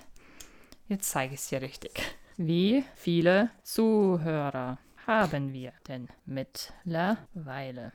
[0.88, 1.92] Jetzt zeige ich es dir richtig.
[2.36, 7.92] Wie viele Zuhörer haben wir denn mittlerweile?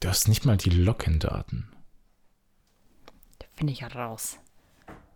[0.00, 1.68] du hast nicht mal die Login-Daten.
[3.54, 4.38] Finde ich raus.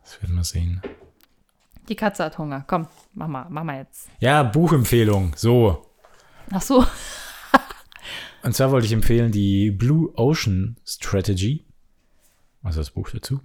[0.03, 0.83] Das werden wir sehen.
[1.89, 2.65] Die Katze hat Hunger.
[2.67, 4.09] Komm, mach mal, mach mal jetzt.
[4.21, 5.33] Ja, Buchempfehlung.
[5.37, 5.87] So.
[6.51, 6.85] Ach so.
[8.43, 11.65] Und zwar wollte ich empfehlen die Blue Ocean Strategy.
[12.63, 13.41] Also das Buch dazu.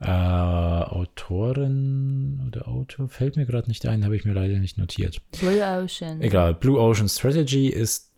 [0.00, 5.22] Äh, Autorin oder Autor fällt mir gerade nicht ein, habe ich mir leider nicht notiert.
[5.38, 6.20] Blue Ocean.
[6.20, 8.10] Egal, Blue Ocean Strategy ist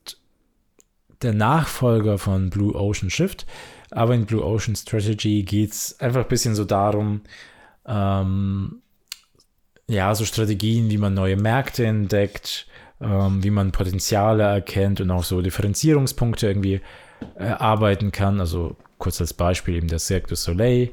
[1.22, 3.46] der Nachfolger von Blue Ocean Shift.
[3.90, 7.22] Aber in Blue Ocean Strategy geht es einfach ein bisschen so darum,
[7.86, 8.82] ähm,
[9.88, 12.66] ja, so Strategien, wie man neue Märkte entdeckt,
[13.00, 16.80] ähm, wie man Potenziale erkennt und auch so Differenzierungspunkte irgendwie
[17.36, 18.40] erarbeiten kann.
[18.40, 20.90] Also kurz als Beispiel eben der Cirque du Soleil,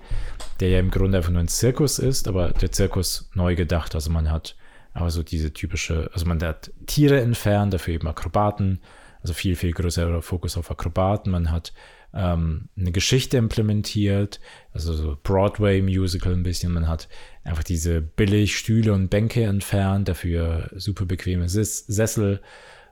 [0.59, 3.95] der ja im Grunde einfach nur ein Zirkus ist, aber der Zirkus neu gedacht.
[3.95, 4.55] Also man hat
[4.93, 8.81] aber so diese typische, also man hat Tiere entfernt, dafür eben Akrobaten
[9.21, 11.31] Also viel, viel größerer Fokus auf Akrobaten.
[11.31, 11.73] Man hat
[12.13, 14.39] ähm, eine Geschichte implementiert,
[14.73, 16.73] also so Broadway-Musical ein bisschen.
[16.73, 17.07] Man hat
[17.43, 22.41] einfach diese billig Stühle und Bänke entfernt, dafür super bequeme Sis Sessel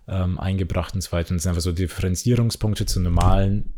[0.08, 1.32] ähm, eingebracht und so weiter.
[1.32, 3.74] Und es sind einfach so Differenzierungspunkte zu normalen,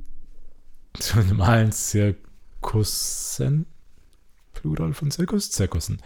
[0.99, 3.65] zu normalen Zirkussen.
[4.53, 5.49] Plural von Zirkus?
[5.51, 6.01] Zirkussen.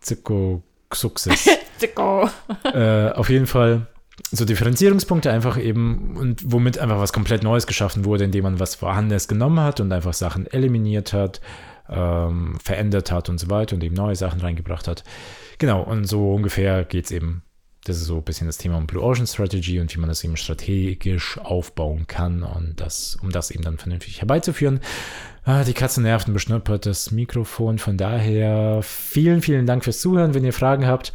[0.00, 1.48] Zirkusises.
[1.78, 2.28] Zirko.
[2.64, 3.86] äh, auf jeden Fall
[4.30, 8.74] so Differenzierungspunkte einfach eben und womit einfach was komplett Neues geschaffen wurde, indem man was
[8.74, 11.40] Vorhandenes genommen hat und einfach Sachen eliminiert hat,
[11.88, 15.04] ähm, verändert hat und so weiter und eben neue Sachen reingebracht hat.
[15.58, 17.42] Genau, und so ungefähr geht es eben.
[17.84, 20.22] Das ist so ein bisschen das Thema um Blue Ocean Strategy und wie man das
[20.22, 24.80] eben strategisch aufbauen kann und das, um das eben dann vernünftig herbeizuführen.
[25.44, 27.78] Ah, die Katze nervt und beschnuppert das Mikrofon.
[27.78, 30.34] Von daher vielen, vielen Dank fürs Zuhören.
[30.34, 31.14] Wenn ihr Fragen habt,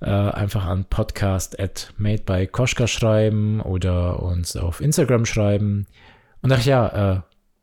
[0.00, 5.86] äh, einfach an podcast at made by Koschka schreiben oder uns auf Instagram schreiben.
[6.42, 7.20] Und ach ja, äh,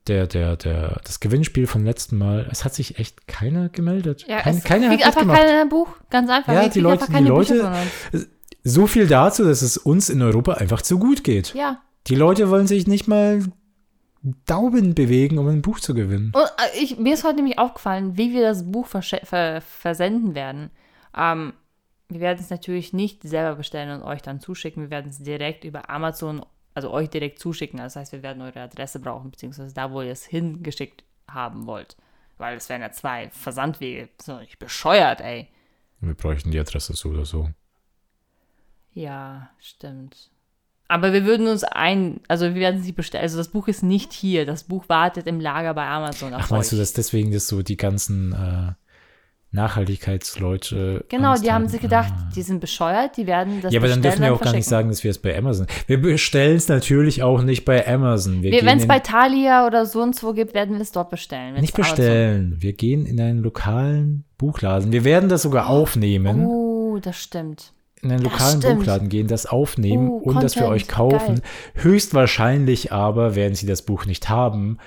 [0.08, 4.26] der, der, der, das Gewinnspiel vom letzten Mal, es hat sich echt keiner gemeldet.
[4.28, 5.48] Ja, Kein, es keiner kriegt hat einfach mitgemacht.
[5.58, 5.88] kein Buch.
[6.10, 6.54] Ganz einfach.
[6.54, 7.72] Ja, die Leute- die Leute-.
[8.64, 11.54] So viel dazu, dass es uns in Europa einfach zu gut geht.
[11.54, 11.82] Ja.
[12.08, 13.44] Die Leute wollen sich nicht mal
[14.46, 16.32] Daumen bewegen, um ein Buch zu gewinnen.
[16.36, 19.02] Und äh, ich, mir ist heute nämlich aufgefallen, wie wir das Buch ver
[19.62, 20.70] versenden werden.
[21.18, 21.54] Ähm,
[22.10, 24.84] wir werden es natürlich nicht selber bestellen und euch dann zuschicken.
[24.84, 27.80] Wir werden es direkt über Amazon, also euch direkt zuschicken.
[27.80, 31.98] Das heißt, wir werden eure Adresse brauchen, beziehungsweise da, wo ihr es hingeschickt haben wollt.
[32.38, 34.10] Weil es wären ja zwei Versandwege.
[34.18, 35.50] Das ist doch nicht bescheuert, ey.
[36.00, 37.50] Wir bräuchten die Adresse so oder so.
[38.94, 40.32] Ja, stimmt.
[40.88, 43.24] Aber wir würden uns ein, also wir werden es nicht bestellen.
[43.24, 44.46] Also das Buch ist nicht hier.
[44.46, 46.78] Das Buch wartet im Lager bei Amazon auf Ach, meinst euch.
[46.78, 48.74] du, dass deswegen das so die ganzen äh,
[49.52, 51.06] Nachhaltigkeitsleute.
[51.10, 52.30] Genau, die haben sich gedacht, Ah.
[52.36, 54.68] die sind bescheuert, die werden das Ja, aber dann dürfen wir und auch gar nicht
[54.68, 55.68] sagen, dass wir es bei Amazon.
[55.88, 58.42] Wir bestellen es natürlich auch nicht bei Amazon.
[58.44, 61.56] Wir Wenn es bei Thalia oder sonst wo gibt, werden wir es dort bestellen.
[61.60, 62.56] Nicht bestellen.
[62.60, 64.92] Wir gehen in einen lokalen Buchladen.
[64.92, 66.46] Wir werden das sogar aufnehmen.
[66.46, 67.74] Oh, das stimmt.
[68.04, 68.60] in einen lokalen.
[68.60, 71.42] Buchladen gehen, das aufnehmen Oh, und das für euch Content, kaufen.
[71.74, 74.78] Höchstwahrscheinlich aber werden sie das Buch nicht haben,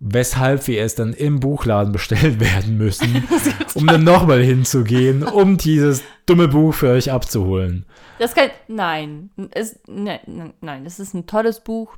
[0.00, 3.26] weshalb wir es dann im Buchladen bestellen werden müssen,
[3.74, 7.84] um dann nochmal hinzugehen, um dieses dumme Buch für euch abzuholen.
[8.18, 8.50] Das kann.
[8.68, 9.30] Nein.
[9.52, 11.96] Es, nein, nein, nein, das ist ein tolles Buch.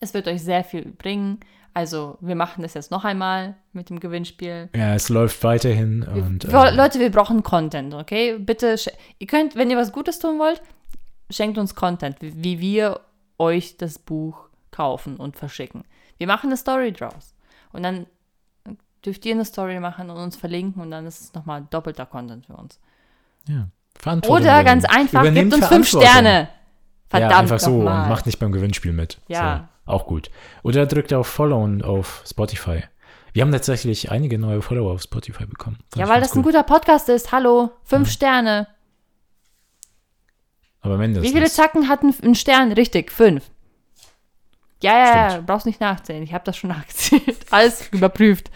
[0.00, 1.40] Es wird euch sehr viel bringen.
[1.74, 4.68] Also, wir machen das jetzt noch einmal mit dem Gewinnspiel.
[4.74, 8.36] Ja, es läuft weiterhin und äh, Leute, wir brauchen Content, okay?
[8.38, 8.74] Bitte,
[9.18, 10.60] ihr könnt, wenn ihr was Gutes tun wollt,
[11.30, 13.00] schenkt uns Content, wie wir
[13.38, 15.84] euch das Buch kaufen und verschicken.
[16.18, 17.34] Wir machen eine Story draus.
[17.72, 18.06] Und dann
[19.04, 22.46] dürft ihr eine Story machen und uns verlinken und dann ist es nochmal doppelter Content
[22.46, 22.80] für uns.
[23.48, 23.68] ja,
[24.28, 25.88] Oder ganz einfach, Übernehmt gebt uns fünf.
[25.88, 26.48] Sterne.
[27.08, 28.02] Verdammt ja, einfach so nochmal.
[28.02, 29.18] und macht nicht beim Gewinnspiel mit.
[29.28, 29.68] Ja.
[29.86, 30.30] So, auch gut.
[30.62, 32.82] Oder drückt auf Follow und auf Spotify.
[33.32, 35.78] Wir haben tatsächlich einige neue Follower auf Spotify bekommen.
[35.90, 36.44] Fand Ja, weil das ein cool.
[36.44, 37.32] guter Podcast ist.
[37.32, 38.66] Hallo, fünf Sterne.
[40.80, 41.30] Aber mindestens.
[41.30, 42.72] Wie viele Zacken hatten einen Stern?
[42.72, 43.50] Richtig, fünf.
[44.80, 46.22] Ja, ja, ja, brauchst nicht nachzählen.
[46.22, 47.46] Ich habe das schon nachgezählt.
[47.50, 48.50] Alles überprüft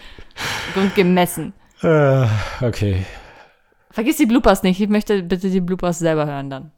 [0.75, 1.53] und gemessen.
[1.83, 2.27] Äh,
[2.61, 3.05] okay.
[3.91, 4.81] Vergiss die Bloopers nicht.
[4.81, 6.73] Ich möchte bitte die Bloopers selber hören dann.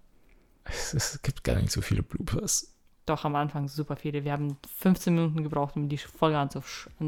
[0.65, 2.75] Es, es gibt gar nicht so viele Bloopers.
[3.07, 4.25] Doch, am Anfang super viele.
[4.25, 6.39] Wir haben 15 Minuten gebraucht, um die Folge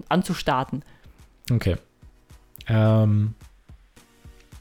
[0.08, 0.84] anzustarten.
[1.50, 1.76] Okay.
[2.68, 3.34] Ähm,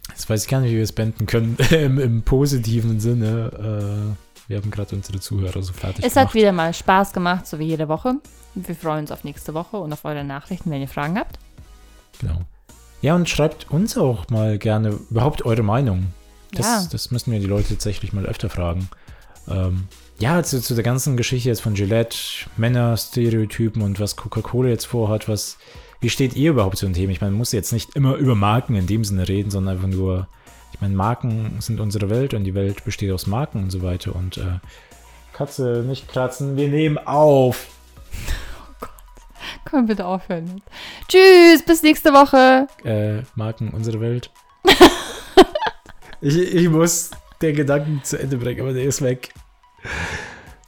[0.10, 1.58] jetzt weiß ich gar nicht, wie wir es beenden können.
[1.72, 4.16] Im, Im positiven Sinne.
[4.16, 6.28] Äh, wir haben gerade unsere Zuhörer so fertig Es gemacht.
[6.30, 8.16] hat wieder mal Spaß gemacht, so wie jede Woche.
[8.56, 11.38] Wir freuen uns auf nächste Woche und auf eure Nachrichten, wenn ihr Fragen habt.
[12.20, 12.42] Genau.
[13.02, 16.08] Ja, und schreibt uns auch mal gerne überhaupt eure Meinung.
[16.54, 16.88] Das, Ja.
[16.92, 18.90] das müssen wir die Leute tatsächlich mal öfter fragen.
[19.48, 19.88] Ähm,
[20.18, 22.18] ja, zu, zu der ganzen Geschichte jetzt von Gillette,
[22.56, 25.58] Männerstereotypen und was Coca-Cola jetzt vorhat, was,
[26.00, 27.12] wie steht ihr überhaupt zu dem Thema?
[27.12, 29.90] Ich meine, man muss jetzt nicht immer über Marken in dem Sinne reden, sondern einfach
[29.90, 30.28] nur,
[30.76, 34.14] ich meine, Marken sind unsere Welt und die Welt besteht aus Marken und so weiter
[34.14, 34.60] und äh,
[35.32, 37.68] Katze, nicht kratzen, wir nehmen auf.
[39.64, 40.62] Können wir bitte aufhören?
[41.08, 42.68] Tschüss, bis nächste Woche.
[42.84, 44.32] äh, Marken unsere Welt.
[46.22, 47.12] ich, ich muss
[47.42, 49.34] den Gedanken zu Ende bringen, aber der ist weg.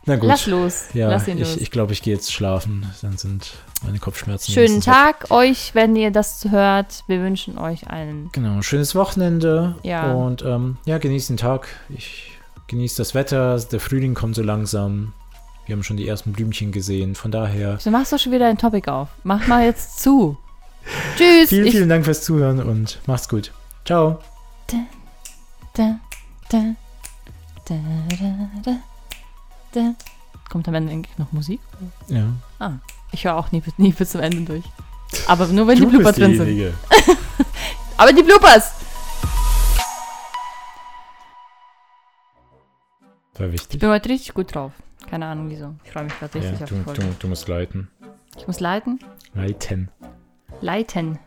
[0.06, 0.30] Na gut.
[0.30, 0.86] Lass los.
[0.94, 1.58] ja, Lass ihn los.
[1.58, 2.90] ich, ich glaube, ich gehe jetzt schlafen.
[3.02, 4.52] Dann sind meine Kopfschmerzen.
[4.52, 4.82] Schönen.
[4.82, 7.04] Tag euch, wenn ihr das hört.
[7.08, 8.30] Wir wünschen euch einen.
[8.32, 9.76] Genau, schönes Wochenende.
[9.84, 10.12] Ja.
[10.14, 11.68] Und ähm, ja, genießt den Tag.
[11.90, 12.32] Ich
[12.68, 13.60] genieße das Wetter.
[13.60, 15.14] Der Frühling kommt so langsam.
[15.66, 17.16] Wir haben schon die ersten Blümchen gesehen.
[17.16, 19.10] Von daher, Du machst doch schon wieder ein Topic auf.
[19.24, 20.38] Mach mal jetzt zu.
[21.18, 21.50] Tschüss.
[21.50, 23.52] vielen, vielen Dank fürs Zuhören und macht's gut.
[23.86, 24.20] Ciao.
[24.68, 24.78] Da,
[25.74, 26.00] da,
[29.74, 29.94] Da.
[30.50, 31.60] Kommt am Ende eigentlich noch Musik?
[32.08, 32.34] Ja.
[32.60, 32.74] Ah,
[33.12, 34.64] ich höre auch nie, bis- nie bis zum Ende durch.
[35.28, 36.74] Aber nur wenn die Du Bloopers bist drin sind.
[37.98, 38.72] Aber die Bloopers!
[43.36, 43.80] War Ich wichtig.
[43.80, 44.72] bin heute richtig gut drauf.
[45.10, 45.76] Keine Ahnung wieso.
[45.86, 47.16] Ich freue mich gerade Ja, richtig auf du, die du, Folge.
[47.20, 47.88] du musst leiten.
[48.38, 49.00] Ich muss leiten.
[49.34, 49.90] Leiten.
[50.62, 51.20] Leiten.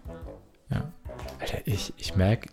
[1.40, 2.50] Alter, ich, ich merke,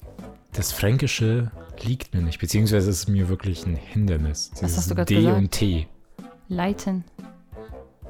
[0.54, 1.52] das Fränkische
[1.84, 4.50] liegt mir nicht, beziehungsweise ist es mir wirklich ein Hindernis.
[4.54, 5.38] Was Dieses hast du grad D gesagt?
[5.38, 5.88] und T.
[6.50, 7.04] Leiten.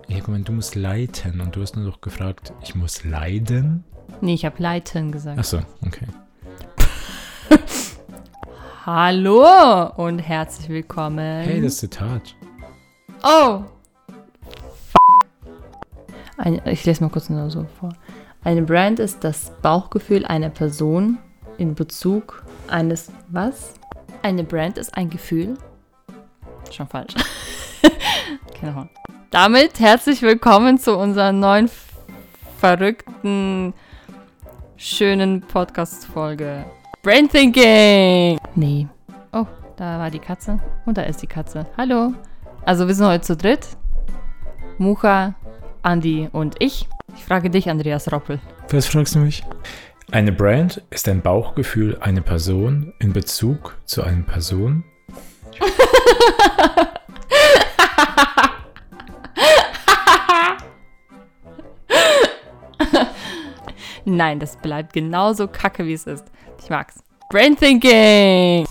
[0.08, 3.84] Ja, mal, du musst leiten und du hast nur doch gefragt, ich muss leiden?
[4.22, 5.40] Nee, ich habe leiten gesagt.
[5.40, 6.06] Achso, okay.
[8.86, 11.46] Hallo und herzlich willkommen.
[11.46, 12.36] Hey, das Zitat.
[13.24, 13.64] Oh!
[16.38, 17.90] Ein, ich lese mal kurz nur so vor.
[18.44, 21.18] Eine Brand ist das Bauchgefühl einer Person
[21.58, 23.74] in Bezug eines was?
[24.22, 25.58] Eine Brand ist ein Gefühl?
[26.72, 27.14] Schon falsch.
[28.62, 28.90] nochmal.
[29.32, 31.70] Damit herzlich willkommen zu unserer neuen
[32.60, 33.74] verrückten,
[34.76, 36.66] schönen Podcast-Folge.
[37.04, 38.40] Brain Thinking!
[38.56, 38.88] Nee.
[39.32, 39.46] Oh,
[39.76, 40.60] da war die Katze.
[40.86, 41.66] Und da ist die Katze.
[41.78, 42.14] Hallo.
[42.66, 43.68] Also wir sind heute zu dritt.
[44.78, 45.36] Mucha,
[45.84, 46.88] Andi und ich.
[47.16, 48.40] Ich frage dich, Andreas Roppel.
[48.70, 49.44] Was fragst du mich?
[50.12, 54.84] Eine Brand ist ein Bauchgefühl einer Person in Bezug zu einer Person.
[64.06, 66.26] Nein, das bleibt genauso kacke, wie es ist.
[66.60, 67.04] Ich mag's.
[67.30, 68.66] Brain Thinking!